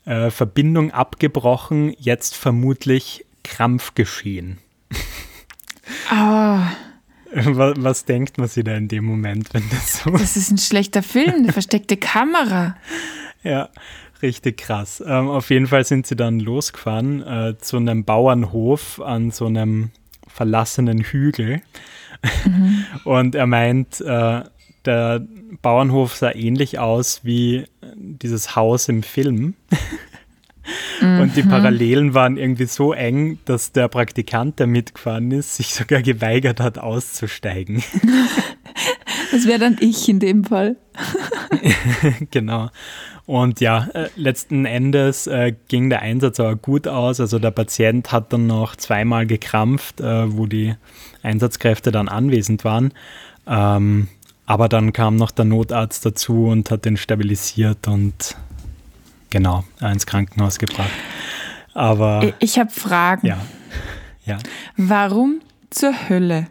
äh, 0.10 0.32
Verbindung 0.32 0.92
abgebrochen, 0.92 1.94
jetzt 2.00 2.36
vermutlich 2.36 3.26
Krampf 3.44 3.94
geschehen. 3.94 4.58
Ah. 6.10 6.72
Was, 7.32 7.76
was, 7.78 8.06
denkt 8.06 8.40
man 8.40 8.48
sich 8.48 8.64
da 8.64 8.76
in 8.76 8.88
dem 8.88 9.06
Moment, 9.06 9.54
wenn 9.54 9.64
das 9.70 10.00
so. 10.00 10.10
Das 10.10 10.36
ist 10.36 10.50
ein 10.50 10.58
schlechter 10.58 11.04
Film, 11.04 11.36
eine 11.36 11.54
versteckte 11.54 11.96
Kamera. 11.96 12.76
Ja, 13.44 13.70
richtig 14.24 14.58
krass. 14.58 15.04
Ähm, 15.06 15.30
auf 15.30 15.52
jeden 15.52 15.68
Fall 15.68 15.86
sind 15.86 16.08
sie 16.08 16.16
dann 16.16 16.40
losgefahren 16.40 17.22
äh, 17.22 17.58
zu 17.60 17.78
einem 17.78 18.04
Bauernhof 18.04 19.00
an 19.02 19.30
so 19.30 19.46
einem 19.46 19.92
verlassenen 20.28 21.02
Hügel. 21.02 21.62
Mhm. 22.46 22.86
Und 23.04 23.36
er 23.36 23.46
meint, 23.46 24.02
äh, 24.02 24.42
der 24.86 25.26
Bauernhof 25.62 26.16
sah 26.16 26.32
ähnlich 26.34 26.80
aus 26.80 27.22
wie 27.24 27.66
dieses 27.96 28.56
Haus 28.56 28.88
im 28.88 29.04
Film. 29.04 29.56
Und 31.02 31.36
die 31.36 31.44
mhm. 31.44 31.50
Parallelen 31.50 32.14
waren 32.14 32.38
irgendwie 32.38 32.66
so 32.66 32.94
eng, 32.94 33.40
dass 33.46 33.72
der 33.72 33.88
Praktikant, 33.88 34.60
der 34.60 34.68
mitgefahren 34.68 35.32
ist, 35.32 35.56
sich 35.56 35.74
sogar 35.74 36.02
geweigert 36.02 36.60
hat, 36.60 36.78
auszusteigen. 36.78 37.84
Das 39.32 39.46
wäre 39.46 39.60
dann 39.60 39.78
ich 39.80 40.10
in 40.10 40.20
dem 40.20 40.44
Fall. 40.44 40.76
genau. 42.32 42.70
Und 43.26 43.60
ja, 43.60 43.88
äh, 43.94 44.10
letzten 44.16 44.66
Endes 44.66 45.28
äh, 45.28 45.54
ging 45.68 45.90
der 45.90 46.02
Einsatz 46.02 46.40
aber 46.40 46.56
gut 46.56 46.88
aus. 46.88 47.20
Also 47.20 47.38
der 47.38 47.52
Patient 47.52 48.12
hat 48.12 48.34
dann 48.34 48.48
noch 48.48 48.76
zweimal 48.76 49.28
gekrampft, 49.28 50.02
äh, 50.02 50.36
wo 50.36 50.48
die 50.48 50.76
Einsatzkräfte 51.22 51.92
dann 51.92 52.08
anwesend 52.08 52.64
waren. 52.64 52.92
Ähm, 53.46 54.08
aber 54.50 54.68
dann 54.68 54.94
kam 54.94 55.16
noch 55.16 55.30
der 55.30 55.46
Notarzt 55.46 56.04
dazu 56.08 56.48
und 56.48 56.72
hat 56.72 56.84
den 56.84 56.98
stabilisiert 56.98 57.88
und 57.88 58.36
genau 59.30 59.64
ins 59.80 60.08
Krankenhaus 60.08 60.58
gebracht. 60.58 60.90
Aber 61.76 62.34
ich 62.40 62.58
habe 62.58 62.72
Fragen. 62.72 63.28
Ja. 63.28 63.38
ja. 64.26 64.40
Warum 64.76 65.42
zur 65.70 66.10
Hölle 66.10 66.48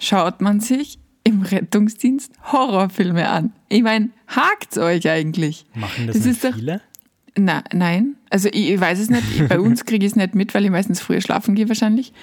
schaut 0.00 0.40
man 0.40 0.60
sich 0.60 0.98
im 1.24 1.42
Rettungsdienst 1.42 2.32
Horrorfilme 2.50 3.28
an? 3.28 3.52
Ich 3.68 3.82
meine, 3.82 4.08
hakt's 4.28 4.78
euch 4.78 5.10
eigentlich? 5.10 5.66
Machen 5.74 6.06
das, 6.06 6.16
das 6.16 6.24
ist 6.24 6.46
viele? 6.54 6.80
Na, 7.36 7.64
nein. 7.74 8.16
Also 8.30 8.48
ich, 8.48 8.70
ich 8.70 8.80
weiß 8.80 8.98
es 8.98 9.10
nicht. 9.10 9.26
Bei 9.50 9.60
uns 9.60 9.84
kriege 9.84 10.06
ich 10.06 10.12
es 10.12 10.16
nicht 10.16 10.34
mit, 10.34 10.54
weil 10.54 10.64
ich 10.64 10.70
meistens 10.70 11.02
früher 11.02 11.20
schlafen 11.20 11.54
gehe 11.54 11.68
wahrscheinlich. 11.68 12.14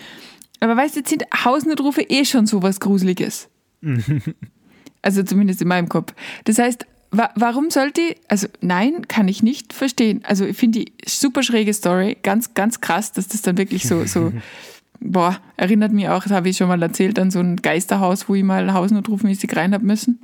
Aber 0.60 0.76
weißt 0.76 0.96
du, 0.96 1.02
jetzt 1.02 1.10
sind 1.12 1.24
Hausnotrufe 1.46 2.02
eh 2.02 2.26
schon 2.26 2.48
so 2.48 2.64
was 2.64 2.80
Gruseliges. 2.80 3.48
also 5.02 5.24
zumindest 5.24 5.62
in 5.62 5.68
meinem 5.68 5.90
Kopf. 5.90 6.14
Das 6.46 6.60
heißt, 6.60 6.86
wa 7.12 7.30
warum 7.36 7.70
sollte 7.70 8.02
ich, 8.02 8.18
also 8.28 8.48
nein, 8.62 9.08
kann 9.08 9.28
ich 9.28 9.44
nicht 9.44 9.74
verstehen. 9.74 10.22
Also 10.24 10.46
ich 10.46 10.58
finde 10.58 10.80
die 10.80 10.94
super 11.08 11.44
schräge 11.44 11.74
Story, 11.74 12.18
ganz, 12.22 12.54
ganz 12.54 12.82
krass, 12.82 13.12
dass 13.12 13.28
das 13.28 13.42
dann 13.42 13.58
wirklich 13.58 13.88
so, 13.88 14.06
so 14.06 14.32
boah, 15.00 15.40
erinnert 15.58 15.92
mich 15.92 16.10
auch, 16.10 16.24
das 16.24 16.32
habe 16.32 16.50
ich 16.50 16.58
schon 16.58 16.68
mal 16.68 16.82
erzählt, 16.82 17.18
an 17.20 17.32
so 17.32 17.40
ein 17.40 17.58
Geisterhaus, 17.58 18.30
wo 18.30 18.36
ich 18.36 18.44
mal 18.44 18.74
hausnotrufmäßig 18.74 19.56
rein 19.56 19.74
habe 19.74 19.86
müssen. 19.86 20.20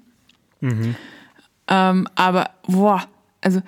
Mhm. 0.62 0.96
Ähm, 1.68 2.08
aber, 2.16 2.52
boah, 2.68 3.04
also 3.42 3.62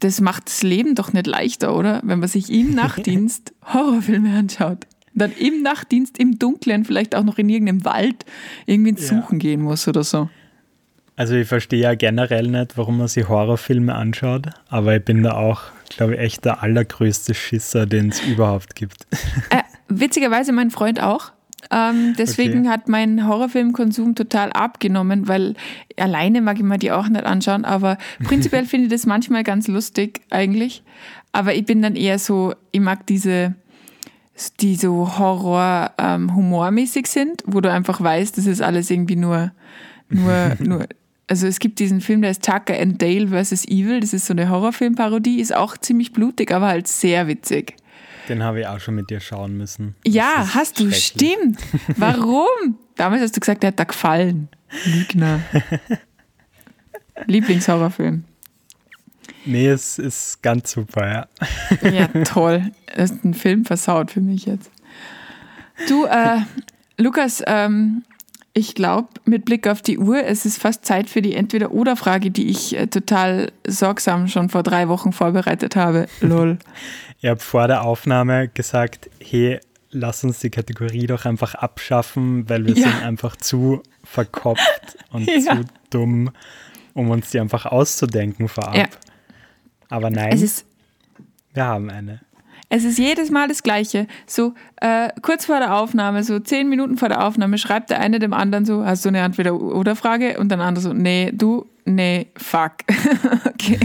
das 0.00 0.20
macht 0.20 0.48
das 0.48 0.62
Leben 0.62 0.94
doch 0.94 1.12
nicht 1.12 1.26
leichter, 1.26 1.74
oder? 1.76 2.00
Wenn 2.04 2.20
man 2.20 2.28
sich 2.28 2.50
im 2.50 2.70
Nachtdienst 2.74 3.52
Horrorfilme 3.72 4.36
anschaut. 4.36 4.86
Dann 5.16 5.32
im 5.32 5.62
Nachtdienst, 5.62 6.18
im 6.18 6.38
Dunkeln, 6.40 6.84
vielleicht 6.84 7.14
auch 7.14 7.22
noch 7.22 7.38
in 7.38 7.48
irgendeinem 7.48 7.84
Wald 7.84 8.24
irgendwie 8.66 8.90
ins 8.90 9.06
Suchen 9.06 9.38
ja. 9.38 9.50
gehen 9.50 9.62
muss 9.62 9.86
oder 9.86 10.02
so. 10.02 10.28
Also 11.16 11.34
ich 11.34 11.46
verstehe 11.46 11.80
ja 11.80 11.94
generell 11.94 12.48
nicht, 12.48 12.76
warum 12.76 12.98
man 12.98 13.08
sich 13.08 13.28
Horrorfilme 13.28 13.94
anschaut, 13.94 14.48
aber 14.68 14.96
ich 14.96 15.04
bin 15.04 15.22
da 15.22 15.32
auch, 15.32 15.62
glaube 15.88 16.14
ich, 16.14 16.20
echt 16.20 16.44
der 16.44 16.62
allergrößte 16.62 17.34
Schisser, 17.34 17.86
den 17.86 18.08
es 18.08 18.20
überhaupt 18.24 18.74
gibt. 18.74 19.06
Äh, 19.50 19.62
witzigerweise 19.88 20.52
mein 20.52 20.70
Freund 20.70 21.00
auch. 21.00 21.32
Ähm, 21.70 22.14
deswegen 22.18 22.60
okay. 22.60 22.68
hat 22.68 22.88
mein 22.88 23.26
Horrorfilmkonsum 23.26 24.14
total 24.14 24.52
abgenommen, 24.52 25.28
weil 25.28 25.54
alleine 25.96 26.40
mag 26.40 26.56
ich 26.56 26.62
mir 26.62 26.78
die 26.78 26.92
auch 26.92 27.08
nicht 27.08 27.24
anschauen, 27.24 27.64
aber 27.64 27.98
prinzipiell 28.24 28.66
finde 28.66 28.86
ich 28.86 28.92
das 28.92 29.06
manchmal 29.06 29.44
ganz 29.44 29.68
lustig 29.68 30.20
eigentlich. 30.30 30.82
Aber 31.32 31.54
ich 31.54 31.64
bin 31.64 31.82
dann 31.82 31.96
eher 31.96 32.18
so, 32.18 32.54
ich 32.70 32.80
mag 32.80 33.06
diese, 33.06 33.54
die 34.60 34.76
so 34.76 35.18
Horror-humormäßig 35.18 37.06
ähm, 37.06 37.10
sind, 37.10 37.42
wo 37.46 37.60
du 37.60 37.70
einfach 37.70 38.00
weißt, 38.00 38.36
das 38.36 38.46
ist 38.46 38.62
alles 38.62 38.90
irgendwie 38.90 39.16
nur, 39.16 39.52
nur, 40.08 40.56
nur. 40.60 40.86
Also 41.26 41.46
es 41.46 41.58
gibt 41.58 41.78
diesen 41.78 42.00
Film, 42.00 42.22
der 42.22 42.32
ist 42.32 42.44
Tucker 42.44 42.78
and 42.78 43.00
Dale 43.00 43.28
vs. 43.28 43.66
Evil, 43.66 44.00
das 44.00 44.12
ist 44.12 44.26
so 44.26 44.34
eine 44.34 44.50
Horrorfilmparodie, 44.50 45.40
ist 45.40 45.54
auch 45.54 45.78
ziemlich 45.78 46.12
blutig, 46.12 46.52
aber 46.52 46.68
halt 46.68 46.86
sehr 46.86 47.26
witzig. 47.26 47.76
Den 48.28 48.42
habe 48.42 48.60
ich 48.60 48.66
auch 48.66 48.80
schon 48.80 48.94
mit 48.94 49.10
dir 49.10 49.20
schauen 49.20 49.56
müssen. 49.56 49.94
Ja, 50.06 50.54
hast 50.54 50.80
du, 50.80 50.90
stimmt. 50.92 51.58
Warum? 51.96 52.78
Damals 52.96 53.22
hast 53.22 53.36
du 53.36 53.40
gesagt, 53.40 53.62
der 53.62 53.68
hat 53.68 53.78
da 53.78 53.84
gefallen. 53.84 54.48
Lügner. 54.84 55.40
Lieblingshorrorfilm. 57.26 58.24
Nee, 59.46 59.68
es 59.68 59.98
ist 59.98 60.42
ganz 60.42 60.72
super, 60.72 61.28
ja. 61.82 61.90
Ja, 61.90 62.06
toll. 62.24 62.70
Das 62.94 63.10
ist 63.10 63.24
ein 63.24 63.34
Film 63.34 63.64
versaut 63.64 64.10
für 64.10 64.20
mich 64.20 64.46
jetzt. 64.46 64.70
Du, 65.88 66.06
äh, 66.06 66.40
Lukas, 66.96 67.42
ähm, 67.46 68.04
ich 68.56 68.76
glaube, 68.76 69.08
mit 69.24 69.44
Blick 69.44 69.66
auf 69.66 69.82
die 69.82 69.98
Uhr, 69.98 70.24
es 70.24 70.46
ist 70.46 70.62
fast 70.62 70.84
Zeit 70.84 71.10
für 71.10 71.20
die 71.20 71.34
Entweder-Oder-Frage, 71.34 72.30
die 72.30 72.48
ich 72.48 72.76
äh, 72.76 72.86
total 72.86 73.50
sorgsam 73.66 74.28
schon 74.28 74.48
vor 74.48 74.62
drei 74.62 74.88
Wochen 74.88 75.12
vorbereitet 75.12 75.74
habe. 75.74 76.06
Lol. 76.20 76.58
Ich 77.20 77.28
habe 77.28 77.40
vor 77.40 77.66
der 77.66 77.82
Aufnahme 77.82 78.48
gesagt, 78.48 79.10
hey, 79.20 79.58
lass 79.90 80.22
uns 80.22 80.38
die 80.38 80.50
Kategorie 80.50 81.08
doch 81.08 81.24
einfach 81.24 81.56
abschaffen, 81.56 82.48
weil 82.48 82.64
wir 82.64 82.74
ja. 82.74 82.88
sind 82.88 83.02
einfach 83.02 83.36
zu 83.36 83.82
verkopft 84.04 84.98
und 85.10 85.26
ja. 85.26 85.40
zu 85.40 85.64
dumm, 85.90 86.30
um 86.94 87.10
uns 87.10 87.30
die 87.30 87.40
einfach 87.40 87.66
auszudenken 87.66 88.48
vorab. 88.48 88.76
Ja. 88.76 88.86
Aber 89.88 90.10
nein, 90.10 90.48
wir 91.52 91.64
haben 91.64 91.90
eine. 91.90 92.20
Es 92.68 92.84
ist 92.84 92.98
jedes 92.98 93.30
Mal 93.30 93.48
das 93.48 93.62
Gleiche. 93.62 94.06
So 94.26 94.54
äh, 94.76 95.10
kurz 95.22 95.46
vor 95.46 95.58
der 95.58 95.76
Aufnahme, 95.76 96.24
so 96.24 96.38
zehn 96.38 96.68
Minuten 96.68 96.96
vor 96.96 97.08
der 97.08 97.26
Aufnahme, 97.26 97.58
schreibt 97.58 97.90
der 97.90 98.00
eine 98.00 98.18
dem 98.18 98.32
anderen 98.32 98.64
so: 98.64 98.84
Hast 98.84 99.04
du 99.04 99.10
eine 99.10 99.20
Entweder-Oder-Frage? 99.20 100.38
Und 100.38 100.48
dann 100.48 100.58
der 100.58 100.68
andere 100.68 100.82
so: 100.82 100.92
Nee, 100.92 101.30
du, 101.32 101.66
nee, 101.84 102.28
fuck. 102.36 102.72
okay. 103.46 103.78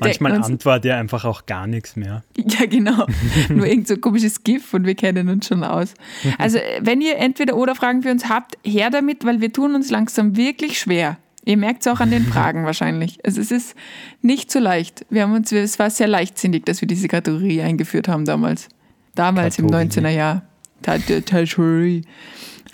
Manchmal 0.00 0.32
antwortet 0.32 0.86
er 0.86 0.98
einfach 0.98 1.24
auch 1.24 1.46
gar 1.46 1.66
nichts 1.66 1.96
mehr. 1.96 2.24
Ja, 2.36 2.66
genau. 2.66 3.06
Nur 3.48 3.66
irgend 3.66 3.88
so 3.88 3.96
komisches 3.96 4.42
GIF 4.42 4.72
und 4.72 4.86
wir 4.86 4.94
kennen 4.94 5.28
uns 5.28 5.48
schon 5.48 5.64
aus. 5.64 5.94
Also, 6.38 6.58
wenn 6.80 7.00
ihr 7.00 7.16
entweder 7.16 7.56
oder 7.56 7.74
Fragen 7.74 8.02
für 8.02 8.10
uns 8.10 8.28
habt, 8.28 8.56
her 8.64 8.90
damit, 8.90 9.24
weil 9.24 9.40
wir 9.40 9.52
tun 9.52 9.74
uns 9.74 9.90
langsam 9.90 10.36
wirklich 10.36 10.78
schwer. 10.78 11.18
Ihr 11.46 11.56
merkt 11.56 11.86
es 11.86 11.86
auch 11.86 12.00
an 12.00 12.10
den 12.10 12.24
Fragen 12.32 12.66
wahrscheinlich. 12.66 13.24
Also 13.24 13.40
es 13.40 13.50
ist 13.50 13.74
nicht 14.20 14.50
so 14.50 14.58
leicht. 14.58 15.06
Wir 15.08 15.22
haben 15.22 15.32
uns, 15.32 15.50
es 15.52 15.78
war 15.78 15.88
sehr 15.88 16.08
leichtsinnig, 16.08 16.66
dass 16.66 16.82
wir 16.82 16.88
diese 16.88 17.08
Kategorie 17.08 17.62
eingeführt 17.62 18.08
haben 18.08 18.26
damals. 18.26 18.68
Damals 19.14 19.56
Kategorie. 19.56 19.84
im 19.84 19.90
19er 19.90 20.10
Jahr. 20.10 20.42
Kategorie. 20.82 22.02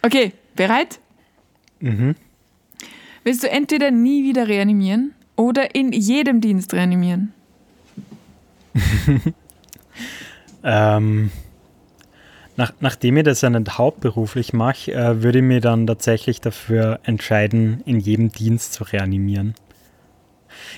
Okay, 0.02 0.32
bereit? 0.56 0.98
Mhm. 1.78 2.16
Willst 3.24 3.44
du 3.44 3.50
entweder 3.50 3.90
nie 3.90 4.24
wieder 4.24 4.48
reanimieren 4.48 5.12
oder 5.36 5.74
in 5.74 5.92
jedem 5.92 6.40
Dienst 6.40 6.72
reanimieren? 6.72 7.32
ähm, 10.64 11.30
nach, 12.56 12.72
nachdem 12.80 13.16
ich 13.16 13.24
das 13.24 13.40
ja 13.40 13.50
nicht 13.50 13.78
hauptberuflich 13.78 14.52
mache, 14.52 14.92
äh, 14.92 15.22
würde 15.22 15.38
ich 15.38 15.44
mir 15.44 15.60
dann 15.60 15.86
tatsächlich 15.86 16.40
dafür 16.40 17.00
entscheiden, 17.04 17.82
in 17.86 17.98
jedem 17.98 18.30
Dienst 18.30 18.74
zu 18.74 18.84
reanimieren. 18.84 19.54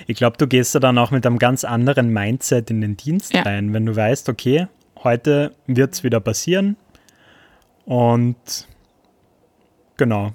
Ich 0.06 0.16
glaube, 0.16 0.36
du 0.36 0.46
gehst 0.46 0.74
da 0.74 0.80
dann 0.80 0.98
auch 0.98 1.10
mit 1.10 1.26
einem 1.26 1.38
ganz 1.38 1.64
anderen 1.64 2.12
Mindset 2.12 2.70
in 2.70 2.80
den 2.80 2.96
Dienst 2.96 3.34
ja. 3.34 3.42
rein, 3.42 3.72
wenn 3.72 3.86
du 3.86 3.94
weißt, 3.94 4.28
okay, 4.28 4.68
heute 5.02 5.52
wird 5.66 5.94
es 5.94 6.04
wieder 6.04 6.20
passieren 6.20 6.76
und 7.84 8.36
genau. 9.96 10.32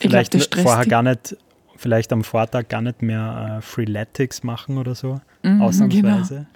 Vielleicht 0.00 0.32
glaub, 0.32 0.62
vorher 0.62 0.86
gar 0.86 1.02
nicht 1.02 1.36
vielleicht 1.82 2.12
am 2.12 2.22
Vortag 2.22 2.68
gar 2.68 2.80
nicht 2.80 3.02
mehr 3.02 3.58
äh, 3.58 3.62
Freeletics 3.62 4.44
machen 4.44 4.78
oder 4.78 4.94
so. 4.94 5.20
Mhm, 5.42 5.60
ausnahmsweise. 5.60 6.46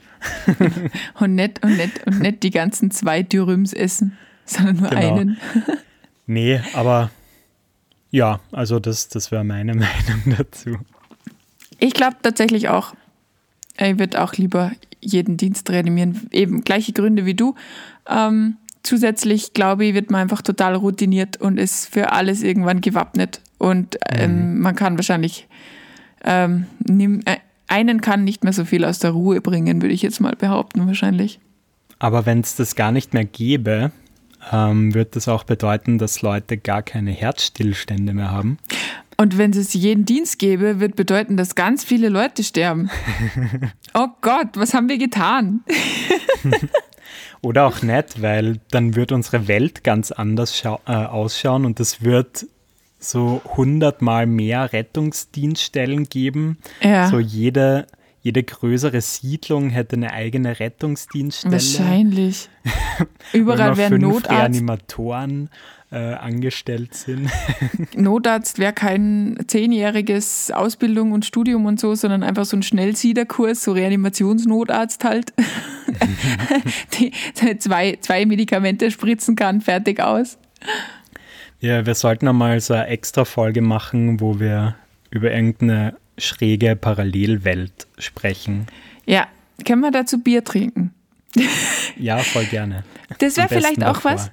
Genau. 0.46 0.70
und, 1.20 1.34
nicht, 1.34 1.62
und, 1.64 1.76
nicht, 1.76 2.06
und 2.06 2.20
nicht 2.20 2.42
die 2.44 2.50
ganzen 2.50 2.90
zwei 2.92 3.22
Dürüms 3.22 3.72
essen, 3.72 4.16
sondern 4.44 4.76
nur 4.76 4.90
genau. 4.90 5.16
einen. 5.16 5.36
nee, 6.26 6.60
aber 6.74 7.10
ja, 8.10 8.40
also 8.52 8.78
das, 8.78 9.08
das 9.08 9.32
wäre 9.32 9.44
meine 9.44 9.74
Meinung 9.74 10.36
dazu. 10.38 10.78
Ich 11.78 11.92
glaube 11.92 12.16
tatsächlich 12.22 12.68
auch, 12.68 12.94
ich 13.78 13.98
würde 13.98 14.22
auch 14.22 14.34
lieber 14.34 14.70
jeden 15.00 15.36
Dienst 15.36 15.68
reanimieren. 15.70 16.28
Eben 16.30 16.62
gleiche 16.62 16.92
Gründe 16.92 17.26
wie 17.26 17.34
du. 17.34 17.56
Ähm, 18.08 18.56
zusätzlich, 18.84 19.52
glaube 19.52 19.84
ich, 19.84 19.94
wird 19.94 20.10
man 20.10 20.22
einfach 20.22 20.40
total 20.40 20.76
routiniert 20.76 21.36
und 21.38 21.58
ist 21.58 21.92
für 21.92 22.12
alles 22.12 22.42
irgendwann 22.42 22.80
gewappnet. 22.80 23.40
Und 23.58 23.96
ähm, 24.10 24.54
mhm. 24.54 24.60
man 24.60 24.74
kann 24.74 24.96
wahrscheinlich 24.98 25.46
ähm, 26.24 26.66
nimm, 26.86 27.20
äh, 27.24 27.36
einen 27.68 28.00
kann 28.00 28.24
nicht 28.24 28.44
mehr 28.44 28.52
so 28.52 28.64
viel 28.64 28.84
aus 28.84 28.98
der 28.98 29.10
Ruhe 29.10 29.40
bringen, 29.40 29.82
würde 29.82 29.94
ich 29.94 30.02
jetzt 30.02 30.20
mal 30.20 30.34
behaupten, 30.36 30.86
wahrscheinlich. 30.86 31.40
Aber 31.98 32.26
wenn 32.26 32.40
es 32.40 32.56
das 32.56 32.74
gar 32.74 32.92
nicht 32.92 33.14
mehr 33.14 33.24
gäbe, 33.24 33.90
ähm, 34.52 34.94
wird 34.94 35.16
das 35.16 35.28
auch 35.28 35.44
bedeuten, 35.44 35.98
dass 35.98 36.22
Leute 36.22 36.58
gar 36.58 36.82
keine 36.82 37.10
Herzstillstände 37.10 38.12
mehr 38.12 38.30
haben. 38.30 38.58
Und 39.16 39.38
wenn 39.38 39.52
es 39.52 39.72
jeden 39.72 40.04
Dienst 40.04 40.38
gäbe, 40.38 40.78
wird 40.78 40.94
bedeuten, 40.94 41.38
dass 41.38 41.54
ganz 41.54 41.84
viele 41.84 42.10
Leute 42.10 42.44
sterben. 42.44 42.90
oh 43.94 44.08
Gott, 44.20 44.50
was 44.56 44.74
haben 44.74 44.90
wir 44.90 44.98
getan? 44.98 45.64
Oder 47.40 47.66
auch 47.66 47.82
nicht, 47.82 48.20
weil 48.20 48.60
dann 48.70 48.94
wird 48.94 49.12
unsere 49.12 49.48
Welt 49.48 49.84
ganz 49.84 50.12
anders 50.12 50.62
äh, 50.64 50.68
ausschauen 50.92 51.64
und 51.64 51.80
es 51.80 52.02
wird 52.02 52.46
so 52.98 53.40
hundertmal 53.56 54.26
mehr 54.26 54.72
Rettungsdienststellen 54.72 56.04
geben. 56.04 56.58
Ja. 56.82 57.08
So 57.08 57.18
jede, 57.18 57.86
jede 58.22 58.42
größere 58.42 59.00
Siedlung 59.00 59.70
hätte 59.70 59.96
eine 59.96 60.12
eigene 60.12 60.58
Rettungsdienststelle. 60.58 61.52
Wahrscheinlich. 61.52 62.48
Überall 63.32 63.76
wären 63.76 64.00
Notarzt. 64.00 64.30
Reanimatoren 64.30 65.50
äh, 65.90 66.14
angestellt 66.14 66.94
sind. 66.94 67.30
Notarzt 67.94 68.58
wäre 68.58 68.72
kein 68.72 69.38
zehnjähriges 69.46 70.50
Ausbildung 70.50 71.12
und 71.12 71.24
Studium 71.24 71.66
und 71.66 71.78
so, 71.78 71.94
sondern 71.94 72.22
einfach 72.22 72.44
so 72.44 72.56
ein 72.56 72.62
Schnellsiederkurs, 72.62 73.62
so 73.62 73.72
Reanimationsnotarzt 73.72 75.04
halt. 75.04 75.32
Die 76.98 77.12
zwei, 77.58 77.98
zwei 78.00 78.26
Medikamente 78.26 78.90
spritzen 78.90 79.36
kann, 79.36 79.60
fertig 79.60 80.00
aus. 80.00 80.38
Ja, 81.60 81.86
wir 81.86 81.94
sollten 81.94 82.28
einmal 82.28 82.60
so 82.60 82.74
eine 82.74 82.86
extra 82.88 83.24
Folge 83.24 83.62
machen, 83.62 84.20
wo 84.20 84.38
wir 84.38 84.76
über 85.10 85.32
irgendeine 85.32 85.96
schräge 86.18 86.76
Parallelwelt 86.76 87.86
sprechen. 87.98 88.66
Ja, 89.06 89.26
können 89.64 89.80
wir 89.80 89.90
dazu 89.90 90.22
Bier 90.22 90.44
trinken? 90.44 90.92
ja, 91.98 92.18
voll 92.18 92.44
gerne. 92.46 92.84
Das 93.18 93.36
wäre 93.36 93.48
vielleicht 93.48 93.84
auch 93.84 94.00
davor. 94.00 94.12
was. 94.12 94.30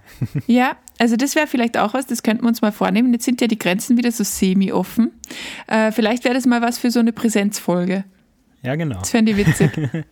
Ja, 0.48 0.78
also 1.00 1.16
das 1.16 1.36
wäre 1.36 1.48
vielleicht 1.48 1.78
auch 1.78 1.94
was, 1.94 2.06
das 2.06 2.24
könnten 2.24 2.44
wir 2.44 2.48
uns 2.48 2.62
mal 2.62 2.72
vornehmen. 2.72 3.12
Jetzt 3.14 3.26
sind 3.26 3.42
ja 3.42 3.48
die 3.48 3.58
Grenzen 3.58 3.98
wieder 3.98 4.12
so 4.12 4.24
semi-offen. 4.24 5.12
Äh, 5.68 5.92
vielleicht 5.92 6.24
wäre 6.24 6.34
das 6.34 6.46
mal 6.46 6.62
was 6.62 6.78
für 6.78 6.92
so 6.92 7.00
eine 7.00 7.12
Präsenzfolge. 7.12 8.06
Ja, 8.62 8.76
genau. 8.76 9.00
Das 9.00 9.10
fände 9.10 9.32
ich 9.32 9.38
witzig. 9.38 9.72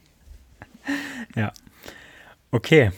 ja. 1.35 1.53
Okay. 2.51 2.91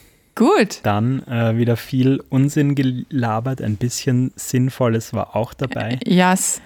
Gut. 0.43 0.79
Dann 0.83 1.25
äh, 1.27 1.55
wieder 1.55 1.77
viel 1.77 2.21
Unsinn 2.29 2.75
gelabert, 2.75 3.61
ein 3.61 3.77
bisschen 3.77 4.33
Sinnvolles 4.35 5.13
war 5.13 5.37
auch 5.37 5.53
dabei. 5.53 5.99
Yes. 6.05 6.61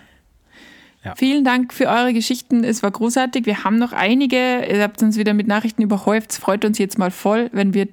Ja. 1.04 1.14
Vielen 1.16 1.44
Dank 1.44 1.74
für 1.74 1.86
eure 1.86 2.12
Geschichten. 2.12 2.64
Es 2.64 2.82
war 2.82 2.90
großartig. 2.90 3.46
Wir 3.46 3.64
haben 3.64 3.78
noch 3.78 3.94
einige. 3.94 4.66
Ihr 4.66 4.82
habt 4.82 5.04
uns 5.04 5.16
wieder 5.18 5.36
mit 5.36 5.46
Nachrichten 5.46 5.84
überhäuft. 5.84 6.32
Es 6.32 6.38
freut 6.40 6.66
uns 6.66 6.80
jetzt 6.80 6.98
mal 6.98 7.12
voll, 7.12 7.52
wenn 7.54 7.76
wir 7.76 7.88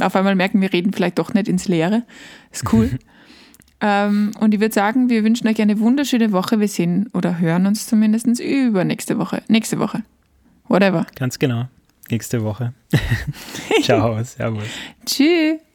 auf 0.00 0.14
einmal 0.14 0.36
merken, 0.36 0.60
wir 0.60 0.72
reden 0.72 0.92
vielleicht 0.92 1.18
doch 1.18 1.34
nicht 1.34 1.48
ins 1.48 1.66
Leere. 1.66 2.04
Ist 2.52 2.72
cool. 2.72 2.90
ähm, 3.80 4.30
und 4.38 4.54
ich 4.54 4.60
würde 4.60 4.74
sagen, 4.74 5.10
wir 5.10 5.24
wünschen 5.24 5.48
euch 5.48 5.60
eine 5.60 5.80
wunderschöne 5.80 6.30
Woche. 6.30 6.60
Wir 6.60 6.68
sehen 6.68 7.10
oder 7.12 7.40
hören 7.40 7.66
uns 7.66 7.88
zumindest 7.88 8.28
über 8.38 8.84
nächste 8.84 9.18
Woche. 9.18 9.42
Nächste 9.48 9.80
Woche. 9.80 10.04
Whatever. 10.68 11.04
Ganz 11.16 11.40
genau. 11.40 11.66
Nächste 12.10 12.42
Woche. 12.44 12.72
Ciao. 13.82 14.22
Servus. 14.24 14.68
Tschüss. 15.04 15.65